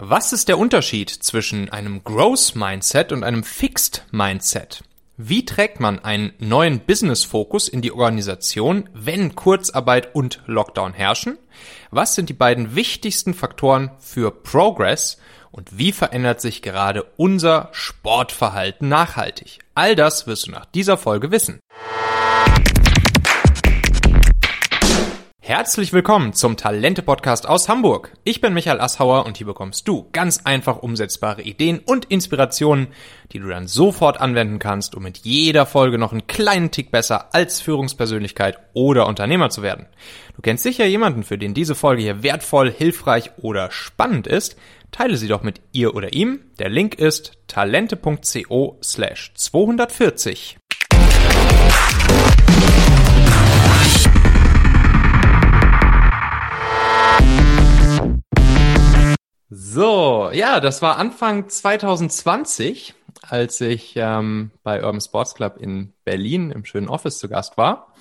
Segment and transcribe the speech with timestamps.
[0.00, 4.84] Was ist der Unterschied zwischen einem Growth Mindset und einem Fixed Mindset?
[5.16, 11.36] Wie trägt man einen neuen Business-Fokus in die Organisation, wenn Kurzarbeit und Lockdown herrschen?
[11.90, 15.18] Was sind die beiden wichtigsten Faktoren für Progress?
[15.50, 19.58] Und wie verändert sich gerade unser Sportverhalten nachhaltig?
[19.74, 21.58] All das wirst du nach dieser Folge wissen.
[25.48, 28.12] Herzlich willkommen zum Talente-Podcast aus Hamburg.
[28.22, 32.88] Ich bin Michael Asshauer und hier bekommst du ganz einfach umsetzbare Ideen und Inspirationen,
[33.32, 37.34] die du dann sofort anwenden kannst, um mit jeder Folge noch einen kleinen Tick besser
[37.34, 39.86] als Führungspersönlichkeit oder Unternehmer zu werden.
[40.36, 44.58] Du kennst sicher jemanden, für den diese Folge hier wertvoll, hilfreich oder spannend ist.
[44.90, 46.40] Teile sie doch mit ihr oder ihm.
[46.58, 50.58] Der Link ist talente.co slash 240.
[59.50, 66.50] So, ja, das war Anfang 2020, als ich ähm, bei Urban Sports Club in Berlin
[66.50, 67.94] im schönen Office zu Gast war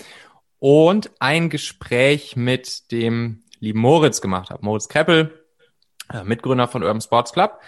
[0.59, 4.66] und ein Gespräch mit dem lieben Moritz gemacht habe.
[4.66, 5.45] Moritz Kreppel,
[6.12, 7.61] äh, Mitgründer von Urban Sports Club.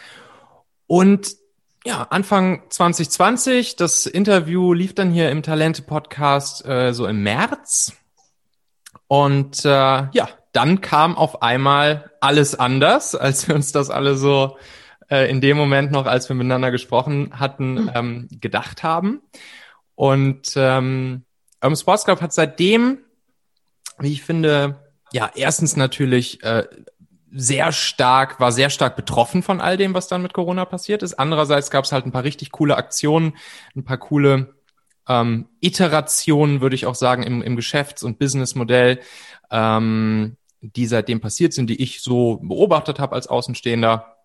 [0.86, 1.38] Und
[1.86, 7.94] ja, Anfang 2020, das Interview lief dann hier im Talente-Podcast äh, so im März.
[9.08, 9.70] Und äh,
[10.12, 14.58] ja, dann kam auf einmal alles anders, als wir uns das alle so
[15.10, 17.92] äh, in dem Moment noch, als wir miteinander gesprochen hatten, hm.
[17.94, 19.22] ähm, gedacht haben.
[19.96, 21.26] Und ähm,
[21.62, 23.00] Urban Sports Club hat seitdem,
[23.98, 24.80] wie ich finde,
[25.12, 26.66] ja, erstens natürlich äh,
[27.32, 31.16] sehr stark, war sehr stark betroffen von all dem, was dann mit Corona passiert ist.
[31.16, 33.34] Andererseits gab es halt ein paar richtig coole Aktionen,
[33.76, 34.56] ein paar coole
[35.08, 39.00] ähm, Iterationen, würde ich auch sagen, im, im Geschäfts- und Businessmodell,
[39.52, 44.18] ähm, die seitdem passiert sind, die ich so beobachtet habe als Außenstehender.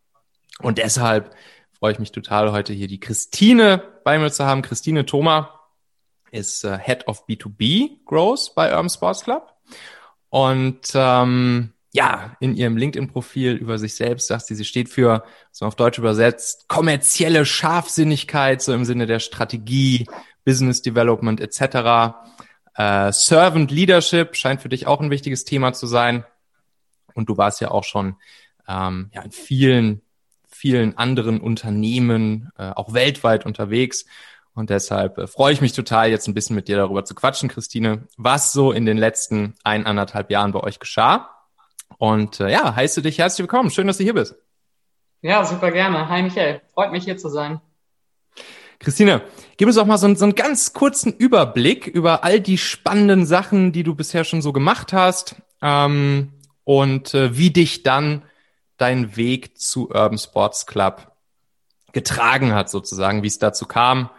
[0.61, 1.35] Und deshalb
[1.79, 4.63] freue ich mich total, heute hier die Christine bei mir zu haben.
[4.63, 5.61] Christine Thoma
[6.31, 9.53] ist äh, Head of B2B Growth bei Urban Sports Club.
[10.31, 15.65] Und ähm, ja, in ihrem LinkedIn-Profil über sich selbst sagt sie, sie steht für, so
[15.65, 20.07] auf Deutsch übersetzt, kommerzielle Scharfsinnigkeit, so im Sinne der Strategie,
[20.45, 22.17] Business Development etc.
[22.77, 26.25] Äh, Servant Leadership scheint für dich auch ein wichtiges Thema zu sein.
[27.15, 28.17] Und du warst ja auch schon
[28.69, 30.03] ähm, ja, in vielen,
[30.49, 34.05] vielen anderen Unternehmen, äh, auch weltweit unterwegs.
[34.55, 37.49] Und deshalb äh, freue ich mich total, jetzt ein bisschen mit dir darüber zu quatschen,
[37.49, 41.31] Christine, was so in den letzten eineinhalb Jahren bei euch geschah.
[41.99, 43.71] Und äh, ja, heiße dich herzlich willkommen.
[43.71, 44.37] Schön, dass du hier bist.
[45.23, 46.09] Ja, super gerne.
[46.09, 47.61] Hi Michael, freut mich hier zu sein.
[48.85, 49.23] Christine,
[49.57, 53.27] gib uns doch mal so, einen, so einen ganz kurzen Überblick über all die spannenden
[53.27, 56.33] Sachen, die du bisher schon so gemacht hast ähm,
[56.65, 58.23] und äh, wie dich dann
[58.77, 61.13] dein Weg zu Urban Sports Club
[61.93, 64.11] getragen hat, sozusagen, wie es dazu kam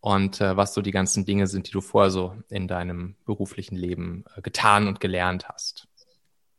[0.00, 3.76] und äh, was so die ganzen Dinge sind, die du vorher so in deinem beruflichen
[3.76, 5.86] Leben äh, getan und gelernt hast.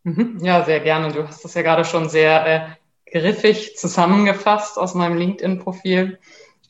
[0.03, 0.39] Mhm.
[0.41, 1.11] Ja, sehr gerne.
[1.11, 2.67] Du hast das ja gerade schon sehr äh,
[3.11, 6.19] griffig zusammengefasst aus meinem LinkedIn-Profil.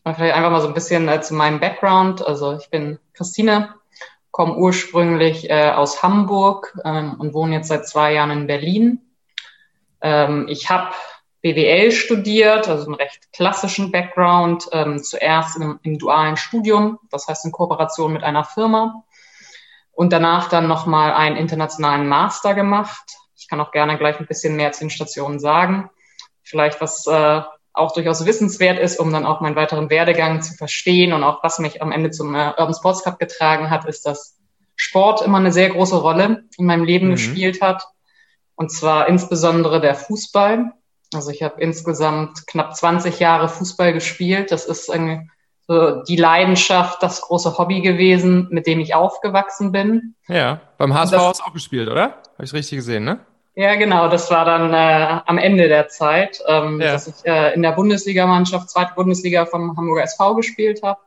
[0.03, 2.25] Vielleicht einfach mal so ein bisschen äh, zu meinem Background.
[2.25, 3.75] Also ich bin Christine,
[4.31, 9.01] komme ursprünglich äh, aus Hamburg ähm, und wohne jetzt seit zwei Jahren in Berlin.
[10.01, 10.93] Ähm, ich habe
[11.41, 17.45] BWL studiert, also einen recht klassischen Background, ähm, zuerst im, im, dualen Studium, das heißt
[17.45, 19.03] in Kooperation mit einer Firma
[19.91, 23.17] und danach dann nochmal einen internationalen Master gemacht.
[23.35, 25.89] Ich kann auch gerne gleich ein bisschen mehr zu den Stationen sagen.
[26.43, 27.41] Vielleicht was äh,
[27.73, 31.59] auch durchaus wissenswert ist, um dann auch meinen weiteren Werdegang zu verstehen und auch was
[31.59, 34.37] mich am Ende zum äh, Urban Sports Cup getragen hat, ist, dass
[34.75, 37.11] Sport immer eine sehr große Rolle in meinem Leben mhm.
[37.11, 37.87] gespielt hat.
[38.55, 40.73] Und zwar insbesondere der Fußball.
[41.13, 44.51] Also ich habe insgesamt knapp 20 Jahre Fußball gespielt.
[44.51, 45.29] Das ist irgendwie
[45.67, 50.15] so die Leidenschaft, das große Hobby gewesen, mit dem ich aufgewachsen bin.
[50.27, 52.21] Ja, beim HSV hast du auch gespielt, oder?
[52.33, 53.19] Habe ich richtig gesehen, ne?
[53.55, 54.07] Ja, genau.
[54.07, 56.93] Das war dann äh, am Ende der Zeit, ähm, ja.
[56.93, 60.99] dass ich äh, in der Bundesligamannschaft, zweite Bundesliga vom Hamburger SV gespielt habe.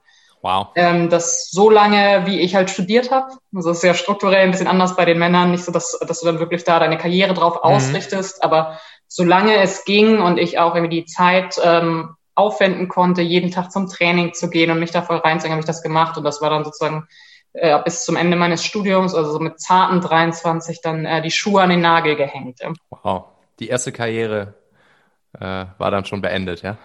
[0.43, 0.69] Wow.
[0.75, 3.32] Ähm, das so lange, wie ich halt studiert habe.
[3.55, 5.52] Also das ist ja strukturell ein bisschen anders bei den Männern.
[5.52, 7.61] Nicht so, dass, dass du dann wirklich da deine Karriere drauf mhm.
[7.70, 13.52] ausrichtest, aber solange es ging und ich auch irgendwie die Zeit ähm, aufwenden konnte, jeden
[13.52, 16.19] Tag zum Training zu gehen und mich da voll reinzuhängen, habe ich das gemacht.
[16.19, 17.08] Und das war dann sozusagen
[17.55, 21.62] äh, bis zum Ende meines Studiums, also so mit zarten 23, dann äh, die Schuhe
[21.62, 22.61] an den Nagel gehängt.
[22.61, 22.73] Ja.
[22.91, 23.25] Wow,
[23.59, 24.55] die erste Karriere
[25.33, 26.79] äh, war dann schon beendet, ja?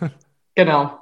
[0.54, 0.98] genau.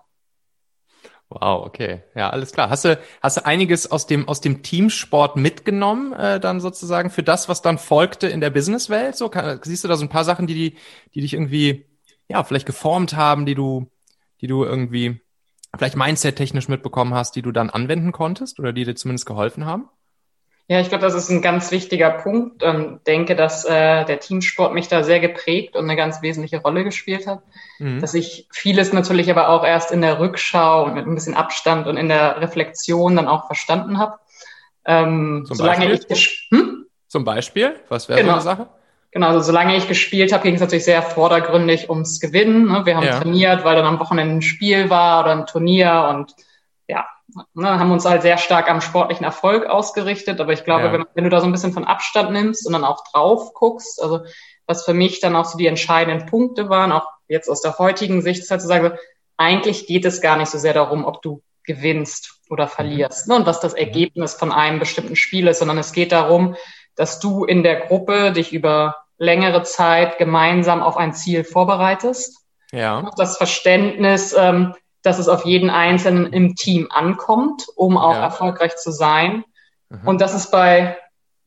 [1.30, 2.02] Wow, okay.
[2.14, 2.70] Ja, alles klar.
[2.70, 7.22] Hast du, hast du einiges aus dem, aus dem Teamsport mitgenommen, äh, dann sozusagen für
[7.22, 9.14] das, was dann folgte in der Businesswelt?
[9.14, 10.78] So, kann, siehst du da so ein paar Sachen, die, die,
[11.14, 11.86] die dich irgendwie
[12.28, 13.90] ja, vielleicht geformt haben, die du,
[14.40, 15.20] die du irgendwie
[15.76, 19.88] vielleicht Mindset-technisch mitbekommen hast, die du dann anwenden konntest oder die dir zumindest geholfen haben?
[20.70, 22.62] Ja, ich glaube, das ist ein ganz wichtiger Punkt.
[22.62, 26.84] Ähm, denke, dass äh, der Teamsport mich da sehr geprägt und eine ganz wesentliche Rolle
[26.84, 27.42] gespielt hat.
[27.78, 28.00] Mhm.
[28.00, 31.86] Dass ich vieles natürlich aber auch erst in der Rückschau und mit ein bisschen Abstand
[31.86, 34.18] und in der Reflexion dann auch verstanden habe.
[34.84, 36.16] Ähm, Zum solange Beispiel?
[36.16, 36.86] ich hm?
[37.06, 37.76] Zum Beispiel?
[37.88, 38.38] Was wäre genau.
[38.38, 38.68] so eine Sache?
[39.18, 42.68] Genau, also solange ich gespielt habe, ging es natürlich sehr vordergründig ums Gewinnen.
[42.68, 42.86] Ne?
[42.86, 43.18] Wir haben ja.
[43.18, 46.36] trainiert, weil dann am Wochenende ein Spiel war oder ein Turnier und
[46.86, 47.04] ja,
[47.52, 50.40] ne, haben uns halt sehr stark am sportlichen Erfolg ausgerichtet.
[50.40, 50.92] Aber ich glaube, ja.
[50.92, 54.00] wenn, wenn, du da so ein bisschen von Abstand nimmst und dann auch drauf guckst,
[54.00, 54.20] also
[54.68, 58.22] was für mich dann auch so die entscheidenden Punkte waren, auch jetzt aus der heutigen
[58.22, 58.92] Sicht, ist halt zu sagen,
[59.36, 62.70] eigentlich geht es gar nicht so sehr darum, ob du gewinnst oder mhm.
[62.70, 63.78] verlierst ne, und was das mhm.
[63.78, 66.54] Ergebnis von einem bestimmten Spiel ist, sondern es geht darum,
[66.94, 72.38] dass du in der Gruppe dich über längere Zeit gemeinsam auf ein Ziel vorbereitest.
[72.72, 73.10] Ja.
[73.16, 78.22] Das Verständnis, ähm, dass es auf jeden Einzelnen im Team ankommt, um auch ja.
[78.22, 79.44] erfolgreich zu sein.
[79.88, 80.06] Mhm.
[80.06, 80.96] Und dass es bei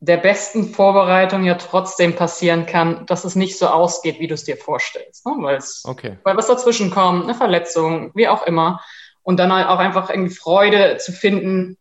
[0.00, 4.42] der besten Vorbereitung ja trotzdem passieren kann, dass es nicht so ausgeht, wie du es
[4.42, 5.24] dir vorstellst.
[5.24, 5.34] Ne?
[5.38, 6.18] Weil es, okay.
[6.24, 8.80] weil was dazwischen kommt, eine Verletzung, wie auch immer.
[9.22, 11.78] Und dann halt auch einfach irgendwie Freude zu finden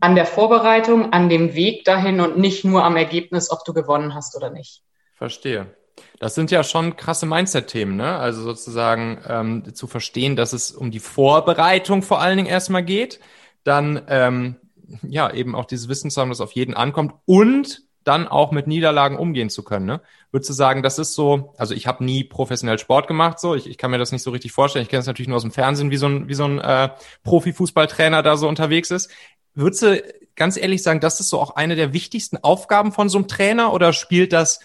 [0.00, 4.14] an der Vorbereitung, an dem Weg dahin und nicht nur am Ergebnis, ob du gewonnen
[4.14, 4.82] hast oder nicht.
[5.20, 5.66] Verstehe.
[6.18, 8.16] Das sind ja schon krasse Mindset-Themen, ne?
[8.16, 13.20] Also sozusagen ähm, zu verstehen, dass es um die Vorbereitung vor allen Dingen erstmal geht,
[13.62, 14.56] dann ähm,
[15.02, 18.66] ja eben auch dieses Wissen zu haben, das auf jeden ankommt und dann auch mit
[18.66, 19.84] Niederlagen umgehen zu können.
[19.84, 20.00] Ne?
[20.30, 23.68] Würdest du sagen, das ist so, also ich habe nie professionell Sport gemacht, so ich,
[23.68, 24.84] ich kann mir das nicht so richtig vorstellen.
[24.84, 26.88] Ich kenne es natürlich nur aus dem Fernsehen, wie so ein, wie so ein äh,
[27.24, 29.10] Profifußballtrainer da so unterwegs ist.
[29.52, 30.02] Würdest du
[30.34, 33.74] ganz ehrlich sagen, das ist so auch eine der wichtigsten Aufgaben von so einem Trainer
[33.74, 34.60] oder spielt das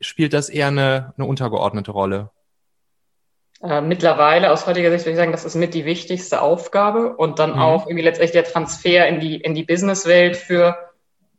[0.00, 2.30] spielt das eher eine, eine untergeordnete Rolle?
[3.62, 7.38] Äh, mittlerweile, aus heutiger Sicht würde ich sagen, das ist mit die wichtigste Aufgabe und
[7.38, 7.60] dann mhm.
[7.60, 10.76] auch irgendwie letztendlich der Transfer in die, in die Businesswelt für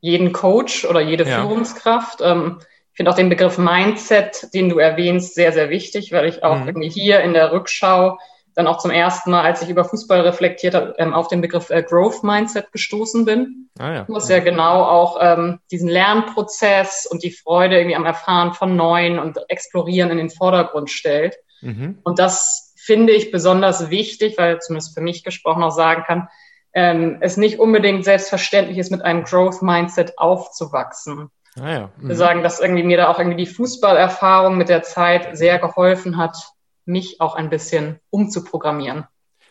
[0.01, 1.39] jeden Coach oder jede ja.
[1.39, 2.21] Führungskraft.
[2.21, 2.57] Ähm,
[2.91, 6.59] ich finde auch den Begriff Mindset, den du erwähnst, sehr, sehr wichtig, weil ich auch
[6.59, 6.67] mhm.
[6.67, 8.17] irgendwie hier in der Rückschau
[8.55, 11.69] dann auch zum ersten Mal, als ich über Fußball reflektiert habe, ähm, auf den Begriff
[11.69, 13.69] äh, Growth Mindset gestoßen bin.
[13.77, 14.05] Ah, ja.
[14.07, 19.19] Was ja genau auch ähm, diesen Lernprozess und die Freude irgendwie am Erfahren von Neuen
[19.19, 21.35] und Explorieren in den Vordergrund stellt.
[21.61, 21.99] Mhm.
[22.03, 26.29] Und das finde ich besonders wichtig, weil zumindest für mich gesprochen auch sagen kann,
[26.73, 31.29] ähm, es nicht unbedingt selbstverständlich ist, mit einem Growth Mindset aufzuwachsen.
[31.59, 31.89] Ah ja.
[31.97, 32.09] mhm.
[32.09, 36.17] Wir sagen, dass irgendwie mir da auch irgendwie die Fußballerfahrung mit der Zeit sehr geholfen
[36.17, 36.37] hat,
[36.85, 39.05] mich auch ein bisschen umzuprogrammieren.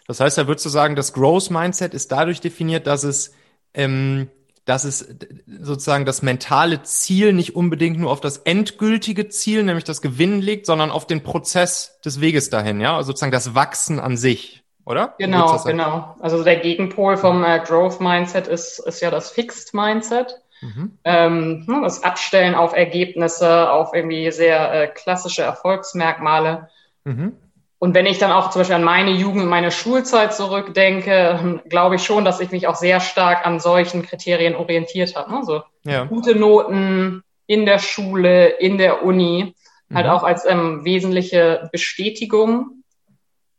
[0.07, 3.35] Das heißt, da würdest du sagen, das Growth Mindset ist dadurch definiert, dass es,
[3.73, 4.29] ähm,
[4.65, 5.07] dass es
[5.47, 10.67] sozusagen das mentale Ziel nicht unbedingt nur auf das endgültige Ziel, nämlich das Gewinnen liegt,
[10.67, 15.15] sondern auf den Prozess des Weges dahin, ja, also sozusagen das Wachsen an sich, oder?
[15.19, 16.17] Genau, genau.
[16.21, 20.41] Also der Gegenpol vom äh, Growth Mindset ist, ist ja das Fixed Mindset.
[20.61, 20.99] Mhm.
[21.05, 26.69] Ähm, ne, das Abstellen auf Ergebnisse, auf irgendwie sehr äh, klassische Erfolgsmerkmale.
[27.05, 27.37] Mhm.
[27.79, 32.03] Und wenn ich dann auch zum Beispiel an meine Jugend, meine Schulzeit zurückdenke, glaube ich
[32.03, 35.37] schon, dass ich mich auch sehr stark an solchen Kriterien orientiert habe.
[35.37, 36.05] Also ja.
[36.05, 39.55] gute Noten in der Schule, in der Uni,
[39.93, 40.13] halt mhm.
[40.13, 42.85] auch als ähm, wesentliche Bestätigung,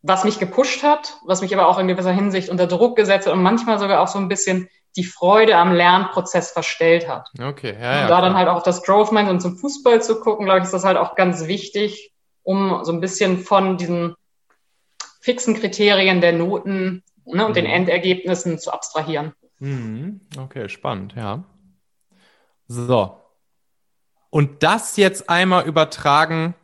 [0.01, 3.33] was mich gepusht hat, was mich aber auch in gewisser Hinsicht unter Druck gesetzt hat
[3.33, 7.29] und manchmal sogar auch so ein bisschen die Freude am Lernprozess verstellt hat.
[7.39, 8.01] Okay, ja, ja.
[8.03, 10.65] Und da dann halt auch das Growth Mind und zum Fußball zu gucken, glaube ich,
[10.65, 12.11] ist das halt auch ganz wichtig,
[12.45, 14.15] um so ein bisschen von diesen
[15.19, 17.55] fixen Kriterien der Noten ne, und mhm.
[17.55, 19.33] den Endergebnissen zu abstrahieren.
[19.59, 20.21] Mhm.
[20.37, 21.43] Okay, spannend, ja.
[22.67, 23.17] So.
[24.29, 26.55] Und das jetzt einmal übertragen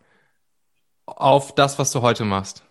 [1.05, 2.63] auf das, was du heute machst.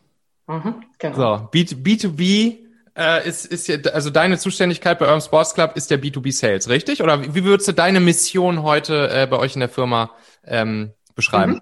[0.47, 1.38] Mhm, genau.
[1.38, 2.59] So, B B2B
[2.97, 6.69] äh, ist, ist ja, also deine Zuständigkeit bei eurem Sports Club ist der B2B Sales,
[6.69, 7.02] richtig?
[7.02, 10.11] Oder wie würdest du deine Mission heute äh, bei euch in der Firma
[10.45, 11.55] ähm, beschreiben?
[11.55, 11.61] Mhm.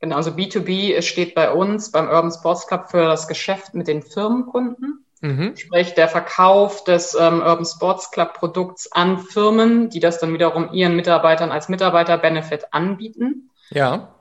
[0.00, 4.02] Genau, also B2B steht bei uns beim Urban Sports Club für das Geschäft mit den
[4.02, 5.06] Firmenkunden.
[5.22, 5.56] Mhm.
[5.56, 10.72] Sprich, der Verkauf des ähm, Urban Sports Club Produkts an Firmen, die das dann wiederum
[10.72, 13.50] ihren Mitarbeitern als Mitarbeiter-Benefit anbieten.
[13.70, 14.14] Ja.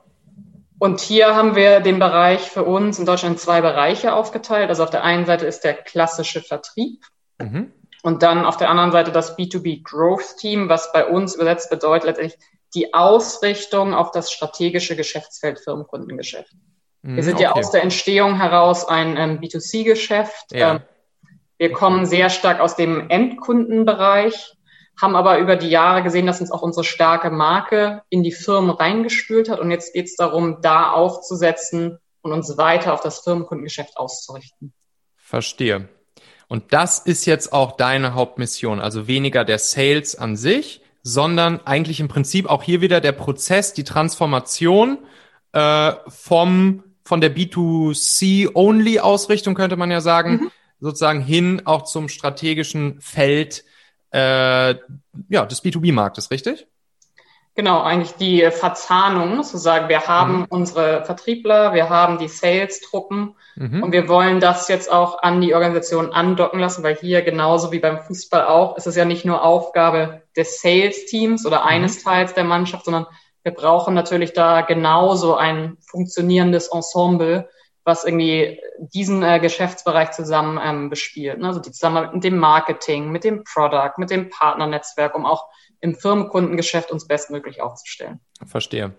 [0.79, 4.69] Und hier haben wir den Bereich für uns in Deutschland in zwei Bereiche aufgeteilt.
[4.69, 7.03] Also auf der einen Seite ist der klassische Vertrieb.
[7.39, 7.71] Mhm.
[8.01, 12.05] Und dann auf der anderen Seite das B2B Growth Team, was bei uns übersetzt bedeutet
[12.05, 12.39] letztendlich
[12.75, 16.51] die Ausrichtung auf das strategische Geschäftsfeld Firmenkundengeschäft.
[17.07, 17.43] Wir sind okay.
[17.43, 20.47] ja aus der Entstehung heraus ein ähm, B2C-Geschäft.
[20.51, 20.75] Ja.
[20.75, 20.81] Ähm,
[21.59, 24.55] wir kommen sehr stark aus dem Endkundenbereich,
[24.99, 28.71] haben aber über die Jahre gesehen, dass uns auch unsere starke Marke in die Firmen
[28.71, 29.59] reingespült hat.
[29.59, 34.73] Und jetzt geht es darum, da aufzusetzen und uns weiter auf das Firmenkundengeschäft auszurichten.
[35.15, 35.87] Verstehe.
[36.47, 41.99] Und das ist jetzt auch deine Hauptmission, also weniger der Sales an sich, sondern eigentlich
[41.99, 44.97] im Prinzip auch hier wieder der Prozess, die Transformation
[45.53, 50.49] äh, vom von der B2C-Only-Ausrichtung könnte man ja sagen, mhm.
[50.79, 53.63] sozusagen hin auch zum strategischen Feld
[54.09, 54.73] äh,
[55.29, 56.65] ja, des B2B-Marktes, richtig?
[57.57, 59.87] Genau, eigentlich die Verzahnung sozusagen.
[59.87, 60.45] Wir haben mhm.
[60.49, 63.81] unsere Vertriebler, wir haben die Sales-Truppen mhm.
[63.81, 67.79] und wir wollen das jetzt auch an die Organisation andocken lassen, weil hier genauso wie
[67.79, 72.09] beim Fußball auch ist es ja nicht nur Aufgabe des Sales-Teams oder eines mhm.
[72.09, 73.07] Teils der Mannschaft, sondern
[73.43, 77.47] wir brauchen natürlich da genauso ein funktionierendes Ensemble,
[77.85, 81.37] was irgendwie diesen äh, Geschäftsbereich zusammen ähm, bespielt.
[81.37, 81.47] Ne?
[81.47, 85.45] Also die zusammen mit dem Marketing, mit dem Product, mit dem Partnernetzwerk, um auch
[85.85, 88.19] im Firmenkundengeschäft uns bestmöglich aufzustellen.
[88.45, 88.93] Verstehe.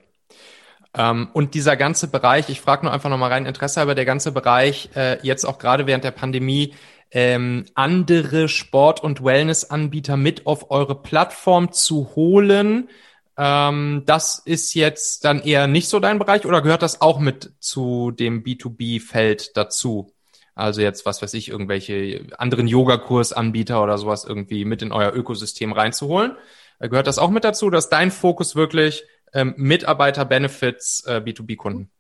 [0.97, 4.33] Ähm, und dieser ganze Bereich, ich frage nur einfach nochmal rein, Interesse aber der ganze
[4.33, 6.75] Bereich, äh, jetzt auch gerade während der Pandemie,
[7.11, 12.89] ähm, andere Sport- und Wellness-Anbieter mit auf eure Plattform zu holen.
[13.37, 17.53] Ähm, das ist jetzt dann eher nicht so dein Bereich oder gehört das auch mit
[17.61, 20.13] zu dem B2B-Feld dazu?
[20.55, 25.73] Also jetzt, was weiß ich, irgendwelche anderen Yogakursanbieter oder sowas irgendwie mit in euer Ökosystem
[25.73, 26.33] reinzuholen.
[26.79, 31.91] Äh, gehört das auch mit dazu, dass dein Fokus wirklich ähm, Mitarbeiter-Benefits äh, B2B-Kunden?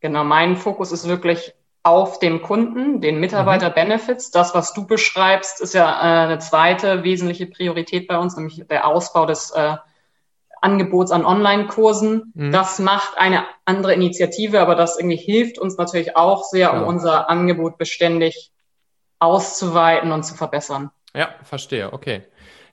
[0.00, 4.30] Genau, mein Fokus ist wirklich auf dem Kunden, den Mitarbeiter-Benefits.
[4.30, 8.86] Das, was du beschreibst, ist ja äh, eine zweite wesentliche Priorität bei uns, nämlich der
[8.86, 9.76] Ausbau des äh,
[10.60, 12.32] Angebots an Online-Kursen.
[12.34, 12.52] Mhm.
[12.52, 16.84] Das macht eine andere Initiative, aber das irgendwie hilft uns natürlich auch sehr, um ja.
[16.86, 18.52] unser Angebot beständig
[19.18, 20.90] auszuweiten und zu verbessern.
[21.14, 21.92] Ja, verstehe.
[21.92, 22.22] Okay.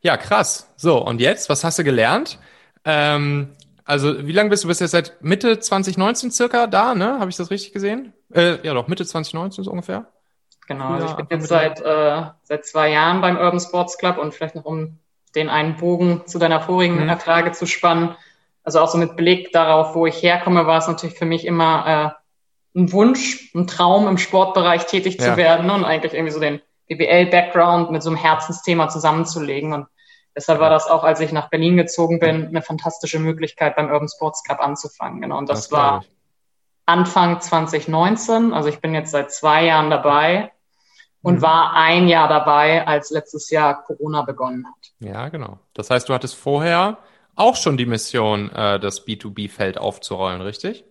[0.06, 0.72] Ja, krass.
[0.78, 2.38] So, und jetzt, was hast du gelernt?
[2.84, 4.68] Ähm, also, wie lange bist du?
[4.68, 7.18] Bist jetzt seit Mitte 2019 circa da, ne?
[7.20, 8.14] Habe ich das richtig gesehen?
[8.32, 10.06] Äh, ja, doch, Mitte 2019 so ungefähr.
[10.68, 14.36] Genau, also ich bin jetzt seit, äh, seit zwei Jahren beim Urban Sports Club und
[14.36, 15.00] vielleicht noch um
[15.34, 17.18] den einen Bogen zu deiner vorigen mhm.
[17.18, 18.16] Frage zu spannen.
[18.64, 22.16] Also auch so mit Blick darauf, wo ich herkomme, war es natürlich für mich immer
[22.76, 25.32] äh, ein Wunsch, ein Traum im Sportbereich tätig ja.
[25.32, 29.74] zu werden und eigentlich irgendwie so den BWL-Background mit so einem Herzensthema zusammenzulegen.
[29.74, 29.88] Und
[30.36, 34.10] Deshalb war das auch, als ich nach Berlin gezogen bin, eine fantastische Möglichkeit, beim Urban
[34.10, 35.22] Sports Cup anzufangen.
[35.22, 35.38] Genau.
[35.38, 36.06] Und das, das war
[36.86, 38.54] Anfang 2019.
[38.54, 40.52] Also ich bin jetzt seit zwei Jahren dabei
[41.22, 41.42] und mhm.
[41.42, 44.92] war ein Jahr dabei, als letztes Jahr Corona begonnen hat.
[45.00, 45.60] Ja, genau.
[45.74, 46.98] Das heißt, du hattest vorher
[47.36, 50.86] auch schon die Mission, äh, das B2B-Feld aufzurollen, richtig?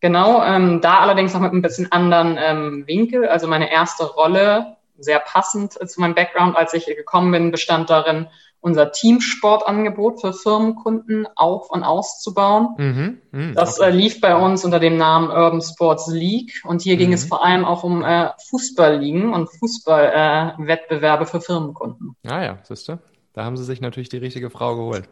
[0.00, 3.26] Genau, ähm, da allerdings noch mit ein bisschen anderen ähm, Winkel.
[3.26, 8.26] Also meine erste Rolle, sehr passend zu meinem Background, als ich gekommen bin, bestand darin,
[8.64, 12.68] unser Teamsportangebot für Firmenkunden auf- und auszubauen.
[12.78, 13.90] Mhm, mh, das okay.
[13.90, 16.98] äh, lief bei uns unter dem Namen Urban Sports League und hier mhm.
[16.98, 22.16] ging es vor allem auch um äh, Fußballligen und Fußballwettbewerbe äh, für Firmenkunden.
[22.26, 22.98] Ah ja, siehst du,
[23.34, 25.10] da haben sie sich natürlich die richtige Frau geholt.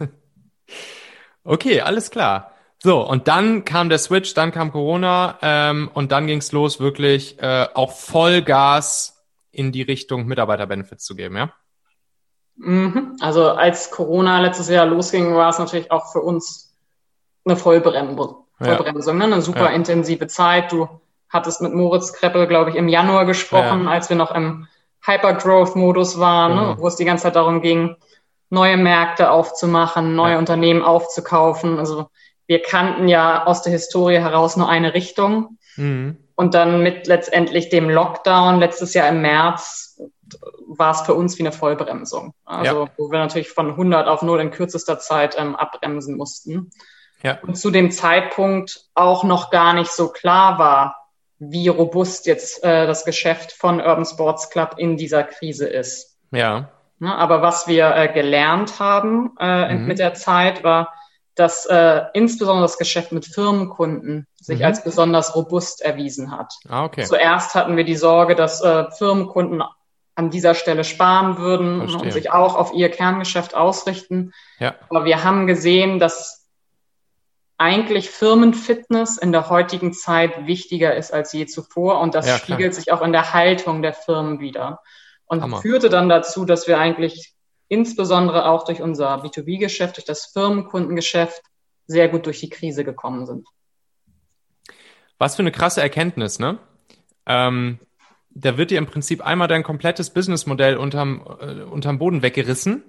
[1.44, 2.52] okay, alles klar.
[2.82, 7.38] So, und dann kam der Switch, dann kam Corona ähm, und dann ging's los, wirklich
[7.42, 9.22] äh, auch Vollgas
[9.52, 11.52] in die Richtung Mitarbeiterbenefits zu geben, ja?
[12.56, 13.16] Mhm.
[13.20, 16.74] Also als Corona letztes Jahr losging, war es natürlich auch für uns
[17.44, 18.44] eine Vollbremsung.
[18.58, 19.26] Vollbremsung, ja.
[19.26, 19.34] ne?
[19.34, 19.76] eine super ja.
[19.76, 20.72] intensive Zeit.
[20.72, 20.88] Du
[21.28, 23.90] hattest mit Moritz Kreppel, glaube ich, im Januar gesprochen, ja.
[23.90, 24.66] als wir noch im
[25.04, 26.58] Hypergrowth-Modus waren, mhm.
[26.58, 26.76] ne?
[26.78, 27.96] wo es die ganze Zeit darum ging,
[28.48, 31.78] neue Märkte aufzumachen, neue Unternehmen aufzukaufen.
[31.78, 32.08] Also
[32.46, 35.58] wir kannten ja aus der Historie heraus nur eine Richtung.
[35.76, 36.16] Mhm.
[36.38, 40.00] Und dann mit letztendlich dem Lockdown letztes Jahr im März
[40.66, 42.34] war es für uns wie eine Vollbremsung.
[42.44, 42.90] Also ja.
[42.96, 46.70] wo wir natürlich von 100 auf 0 in kürzester Zeit ähm, abbremsen mussten.
[47.22, 47.38] Ja.
[47.42, 50.96] Und zu dem Zeitpunkt auch noch gar nicht so klar war,
[51.38, 56.16] wie robust jetzt äh, das Geschäft von Urban Sports Club in dieser Krise ist.
[56.30, 56.70] Ja.
[57.00, 59.86] ja aber was wir äh, gelernt haben äh, mhm.
[59.86, 60.92] mit der Zeit war,
[61.34, 64.64] dass äh, insbesondere das Geschäft mit Firmenkunden sich mhm.
[64.64, 66.54] als besonders robust erwiesen hat.
[66.68, 67.04] Ah, okay.
[67.04, 69.62] Zuerst hatten wir die Sorge, dass äh, Firmenkunden
[70.16, 72.00] an dieser Stelle sparen würden Verstehe.
[72.02, 74.32] und sich auch auf ihr Kerngeschäft ausrichten.
[74.58, 74.74] Ja.
[74.88, 76.46] Aber wir haben gesehen, dass
[77.58, 82.74] eigentlich Firmenfitness in der heutigen Zeit wichtiger ist als je zuvor und das ja, spiegelt
[82.74, 84.80] sich auch in der Haltung der Firmen wieder
[85.26, 85.60] und Hammer.
[85.62, 87.34] führte dann dazu, dass wir eigentlich
[87.68, 91.42] insbesondere auch durch unser B2B-Geschäft, durch das Firmenkundengeschäft
[91.86, 93.48] sehr gut durch die Krise gekommen sind.
[95.18, 96.58] Was für eine krasse Erkenntnis, ne?
[97.26, 97.78] Ähm,
[98.38, 102.84] da wird dir im Prinzip einmal dein komplettes Businessmodell unterm, äh, unterm Boden weggerissen.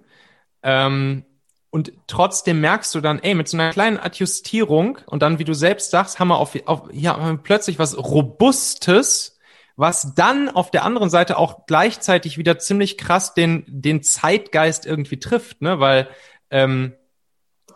[0.61, 1.25] Ähm,
[1.69, 5.53] und trotzdem merkst du dann, ey, mit so einer kleinen Adjustierung und dann, wie du
[5.53, 9.37] selbst sagst, haben wir auf, auf hier haben wir plötzlich was Robustes,
[9.75, 15.19] was dann auf der anderen Seite auch gleichzeitig wieder ziemlich krass den, den Zeitgeist irgendwie
[15.19, 15.79] trifft, ne?
[15.79, 16.09] Weil,
[16.49, 16.93] ähm,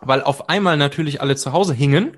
[0.00, 2.16] weil auf einmal natürlich alle zu Hause hingen.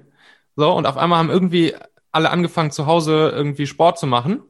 [0.56, 1.74] So, und auf einmal haben irgendwie
[2.12, 4.42] alle angefangen, zu Hause irgendwie Sport zu machen.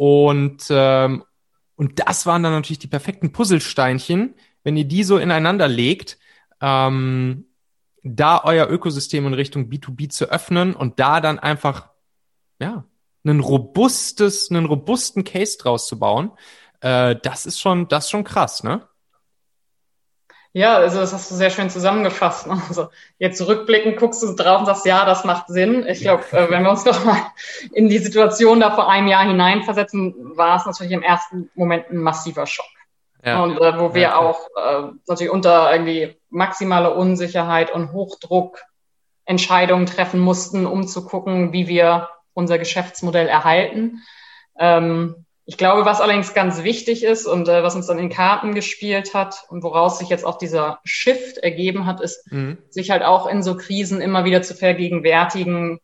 [0.00, 1.24] Und, ähm,
[1.76, 6.16] und das waren dann natürlich die perfekten Puzzlesteinchen, wenn ihr die so ineinander legt,
[6.62, 7.44] ähm,
[8.02, 11.90] da euer Ökosystem in Richtung B2B zu öffnen und da dann einfach,
[12.58, 12.86] ja,
[13.24, 16.30] einen robustes, einen robusten Case draus zu bauen,
[16.80, 18.88] äh, das ist schon, das ist schon krass, ne?
[20.52, 22.48] Ja, also das hast du sehr schön zusammengefasst.
[22.48, 22.60] Ne?
[22.68, 22.88] Also
[23.18, 25.86] jetzt zurückblickend guckst du drauf und sagst, ja, das macht Sinn.
[25.86, 27.22] Ich glaube, äh, wenn wir uns doch mal
[27.72, 31.98] in die Situation da vor einem Jahr hineinversetzen, war es natürlich im ersten Moment ein
[31.98, 32.66] massiver Schock.
[33.24, 33.42] Ja.
[33.42, 38.60] Und äh, wo wir ja, auch äh, natürlich unter irgendwie maximaler Unsicherheit und Hochdruck
[39.26, 44.02] Entscheidungen treffen mussten, um zu gucken, wie wir unser Geschäftsmodell erhalten.
[44.58, 48.54] Ähm, ich glaube, was allerdings ganz wichtig ist und äh, was uns dann in Karten
[48.54, 52.58] gespielt hat und woraus sich jetzt auch dieser Shift ergeben hat, ist, mhm.
[52.68, 55.80] sich halt auch in so Krisen immer wieder zu vergegenwärtigen,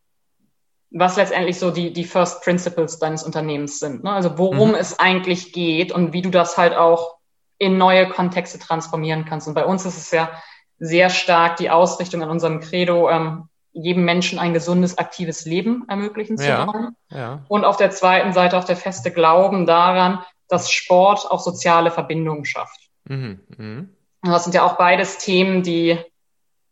[0.89, 4.05] was letztendlich so die, die First Principles deines Unternehmens sind.
[4.05, 4.11] Ne?
[4.13, 4.75] Also worum mhm.
[4.75, 7.17] es eigentlich geht und wie du das halt auch
[7.57, 9.49] in neue Kontexte transformieren kannst.
[9.49, 10.31] Und bei uns ist es ja
[10.79, 16.37] sehr stark die Ausrichtung an unserem Credo, ähm, jedem Menschen ein gesundes, aktives Leben ermöglichen
[16.37, 16.95] zu wollen.
[17.09, 17.41] Ja, ja.
[17.47, 22.45] Und auf der zweiten Seite auch der feste Glauben daran, dass Sport auch soziale Verbindungen
[22.45, 22.89] schafft.
[23.05, 23.85] Mhm, mh.
[24.23, 25.97] Das sind ja auch beides Themen, die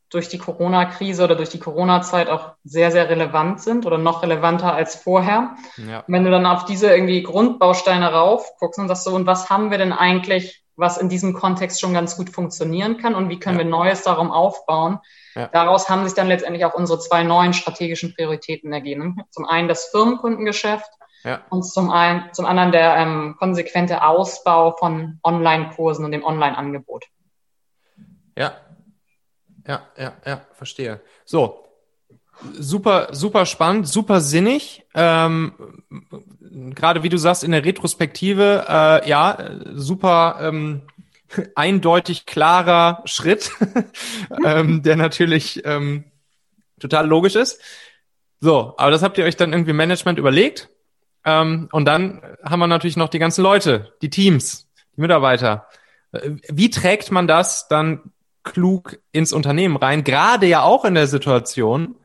[0.10, 4.74] durch die Corona-Krise oder durch die Corona-Zeit auch sehr, sehr relevant sind oder noch relevanter
[4.74, 5.56] als vorher.
[5.78, 6.04] Ja.
[6.08, 9.78] wenn du dann auf diese irgendwie Grundbausteine raufguckst und sagst so, und was haben wir
[9.78, 13.64] denn eigentlich was in diesem Kontext schon ganz gut funktionieren kann und wie können ja.
[13.64, 15.00] wir Neues darum aufbauen.
[15.36, 15.48] Ja.
[15.48, 19.22] Daraus haben sich dann letztendlich auch unsere zwei neuen strategischen Prioritäten ergeben.
[19.32, 20.90] Zum einen das Firmenkundengeschäft
[21.26, 21.42] ja.
[21.50, 27.06] und zum, einen, zum anderen der ähm, konsequente Ausbau von Online-Kursen und dem Online-Angebot.
[28.38, 28.54] Ja,
[29.68, 31.02] ja, ja, ja, verstehe.
[31.26, 31.66] So,
[32.54, 34.86] super, super spannend, super sinnig.
[34.94, 35.54] Ähm,
[36.40, 39.38] Gerade wie du sagst, in der Retrospektive, äh, ja,
[39.74, 40.84] super ähm,
[41.56, 43.52] eindeutig klarer Schritt,
[44.46, 46.06] ähm, der natürlich ähm,
[46.80, 47.62] total logisch ist.
[48.40, 50.70] So, aber das habt ihr euch dann irgendwie Management überlegt.
[51.26, 55.68] Ähm, und dann haben wir natürlich noch die ganzen Leute, die Teams, die Mitarbeiter.
[56.12, 58.12] Äh, wie trägt man das dann
[58.44, 60.04] klug ins Unternehmen rein?
[60.04, 61.96] Gerade ja auch in der Situation,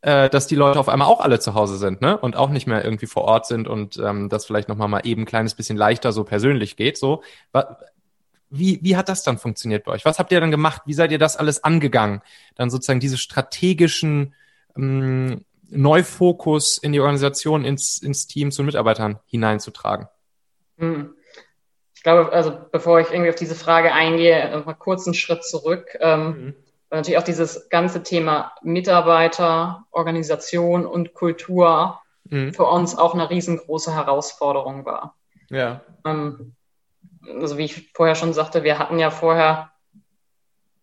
[0.00, 2.16] äh, dass die Leute auf einmal auch alle zu Hause sind, ne?
[2.16, 5.22] Und auch nicht mehr irgendwie vor Ort sind und ähm, das vielleicht nochmal mal eben
[5.22, 6.96] ein kleines bisschen leichter so persönlich geht.
[6.96, 7.22] So.
[8.52, 10.04] Wie, wie hat das dann funktioniert bei euch?
[10.04, 10.82] Was habt ihr dann gemacht?
[10.86, 12.22] Wie seid ihr das alles angegangen?
[12.54, 14.34] Dann sozusagen diese strategischen
[14.76, 20.08] ähm, Neufokus in die Organisation, ins, ins Team zu Mitarbeitern hineinzutragen?
[20.78, 21.14] Hm.
[21.94, 25.96] Ich glaube, also bevor ich irgendwie auf diese Frage eingehe, mal kurz einen Schritt zurück.
[26.00, 26.54] Ähm, mhm
[26.92, 32.52] weil natürlich auch dieses ganze Thema Mitarbeiter, Organisation und Kultur mhm.
[32.52, 35.16] für uns auch eine riesengroße Herausforderung war.
[35.48, 35.80] Ja.
[36.04, 36.54] Ähm,
[37.26, 39.70] also wie ich vorher schon sagte, wir hatten ja vorher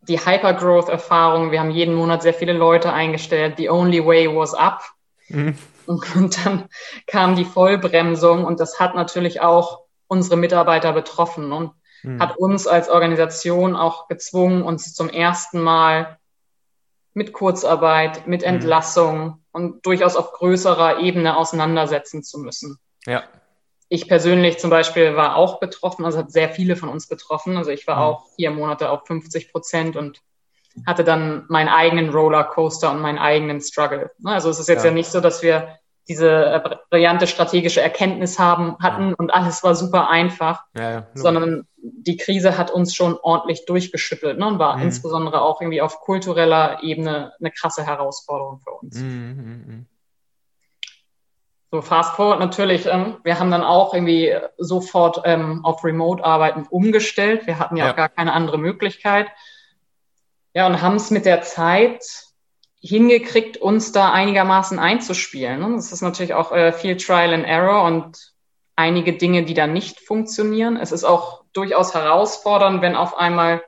[0.02, 1.52] die Hypergrowth-Erfahrung.
[1.52, 3.56] Wir haben jeden Monat sehr viele Leute eingestellt.
[3.58, 4.84] The only way was up.
[5.28, 5.58] Mhm.
[5.86, 6.70] Und, dann
[7.08, 11.52] kam die Vollbremsung und das hat natürlich auch unsere Mitarbeiter betroffen.
[11.52, 11.72] Und
[12.04, 12.20] mhm.
[12.20, 16.20] hat uns als Organisation auch gezwungen, uns zum ersten Mal
[17.14, 18.56] mit Kurzarbeit, mit hm.
[18.56, 19.36] Entlassung mhm.
[19.52, 22.78] und durchaus auf größerer Ebene auseinandersetzen zu müssen.
[23.06, 23.24] Ja.
[23.90, 27.58] Ich persönlich zum Beispiel war auch betroffen, also hat sehr viele von uns betroffen.
[27.58, 28.02] Also ich war mhm.
[28.02, 30.22] auch vier Monate auf 50 Prozent und
[30.86, 34.12] hatte dann meinen eigenen Rollercoaster und meinen eigenen Struggle.
[34.24, 38.40] Also es ist jetzt ja, ja nicht so, dass wir diese äh, brillante strategische Erkenntnis
[38.40, 43.18] haben, hatten und alles war super einfach, ja, ja, sondern die Krise hat uns schon
[43.22, 44.84] ordentlich durchgeschüttelt ne, und war mhm.
[44.84, 48.96] insbesondere auch irgendwie auf kultureller Ebene eine krasse Herausforderung für uns.
[48.98, 49.86] Mhm, mhm, mhm.
[51.72, 57.46] So, fast forward natürlich, ähm, wir haben dann auch irgendwie sofort ähm, auf Remote-Arbeiten umgestellt.
[57.46, 59.28] Wir hatten ja, ja, auch gar keine andere Möglichkeit.
[60.54, 62.04] Ja, und haben es mit der Zeit
[62.82, 65.60] hingekriegt, uns da einigermaßen einzuspielen.
[65.60, 65.76] Ne?
[65.76, 68.34] Das ist natürlich auch äh, viel Trial and Error und
[68.76, 70.76] einige Dinge, die da nicht funktionieren.
[70.78, 73.62] Es ist auch durchaus herausfordernd, wenn auf einmal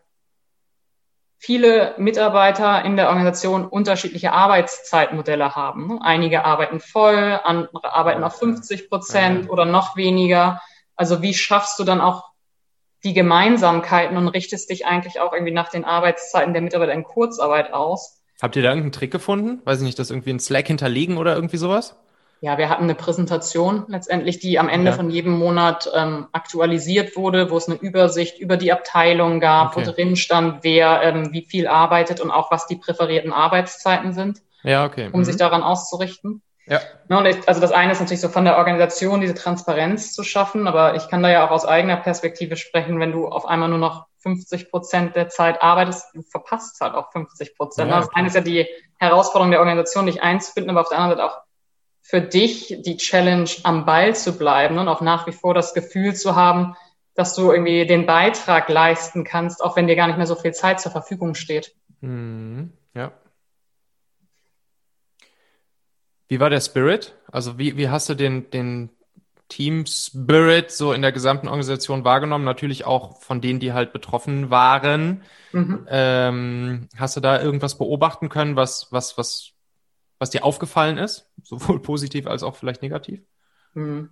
[1.41, 5.99] viele Mitarbeiter in der Organisation unterschiedliche Arbeitszeitmodelle haben.
[5.99, 10.62] Einige arbeiten voll, andere arbeiten auf 50 Prozent oder noch weniger.
[10.95, 12.25] Also wie schaffst du dann auch
[13.04, 17.73] die Gemeinsamkeiten und richtest dich eigentlich auch irgendwie nach den Arbeitszeiten der Mitarbeiter in Kurzarbeit
[17.73, 18.21] aus.
[18.39, 19.62] Habt ihr da irgendeinen Trick gefunden?
[19.65, 21.95] Weiß ich nicht, das irgendwie in Slack hinterlegen oder irgendwie sowas?
[22.43, 24.97] Ja, wir hatten eine Präsentation letztendlich, die am Ende ja.
[24.97, 29.86] von jedem Monat ähm, aktualisiert wurde, wo es eine Übersicht über die Abteilung gab, okay.
[29.86, 34.41] wo drin stand, wer ähm, wie viel arbeitet und auch was die präferierten Arbeitszeiten sind.
[34.63, 35.10] Ja, okay.
[35.12, 35.25] Um mhm.
[35.25, 36.41] sich daran auszurichten.
[36.65, 36.80] Ja.
[37.10, 40.67] Ne, ich, also das eine ist natürlich so von der Organisation, diese Transparenz zu schaffen,
[40.67, 43.77] aber ich kann da ja auch aus eigener Perspektive sprechen, wenn du auf einmal nur
[43.77, 47.91] noch 50 Prozent der Zeit arbeitest, du verpasst halt auch 50 Prozent.
[47.91, 48.08] Ja, okay.
[48.08, 51.32] Das eine ist ja die Herausforderung der Organisation, dich einzubinden, aber auf der anderen Seite
[51.32, 51.41] auch
[52.12, 56.13] für dich die Challenge, am Ball zu bleiben und auch nach wie vor das Gefühl
[56.13, 56.76] zu haben,
[57.15, 60.52] dass du irgendwie den Beitrag leisten kannst, auch wenn dir gar nicht mehr so viel
[60.52, 61.74] Zeit zur Verfügung steht.
[62.02, 62.74] Mhm.
[62.93, 63.13] Ja.
[66.28, 67.15] Wie war der Spirit?
[67.32, 68.89] Also wie, wie hast du den, den
[69.47, 72.43] Team Spirit so in der gesamten Organisation wahrgenommen?
[72.43, 75.21] Natürlich auch von denen, die halt betroffen waren.
[75.54, 75.88] Mhm.
[75.89, 79.54] Ähm, hast du da irgendwas beobachten können, was, was, was
[80.21, 83.21] was dir aufgefallen ist, sowohl positiv als auch vielleicht negativ?
[83.73, 84.10] Hm.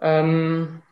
[0.00, 0.82] Ähm,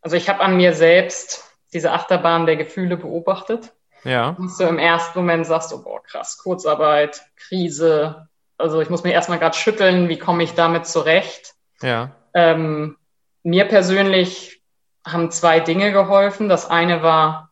[0.00, 3.72] also ich habe an mir selbst diese Achterbahn der Gefühle beobachtet.
[4.04, 4.36] Ja.
[4.38, 8.28] Und du im ersten Moment sagst, oh boah, krass, Kurzarbeit, Krise.
[8.56, 11.54] Also ich muss mir erstmal gerade schütteln, wie komme ich damit zurecht?
[11.82, 12.14] Ja.
[12.34, 12.96] Ähm,
[13.42, 14.62] mir persönlich
[15.04, 16.48] haben zwei Dinge geholfen.
[16.48, 17.50] Das eine war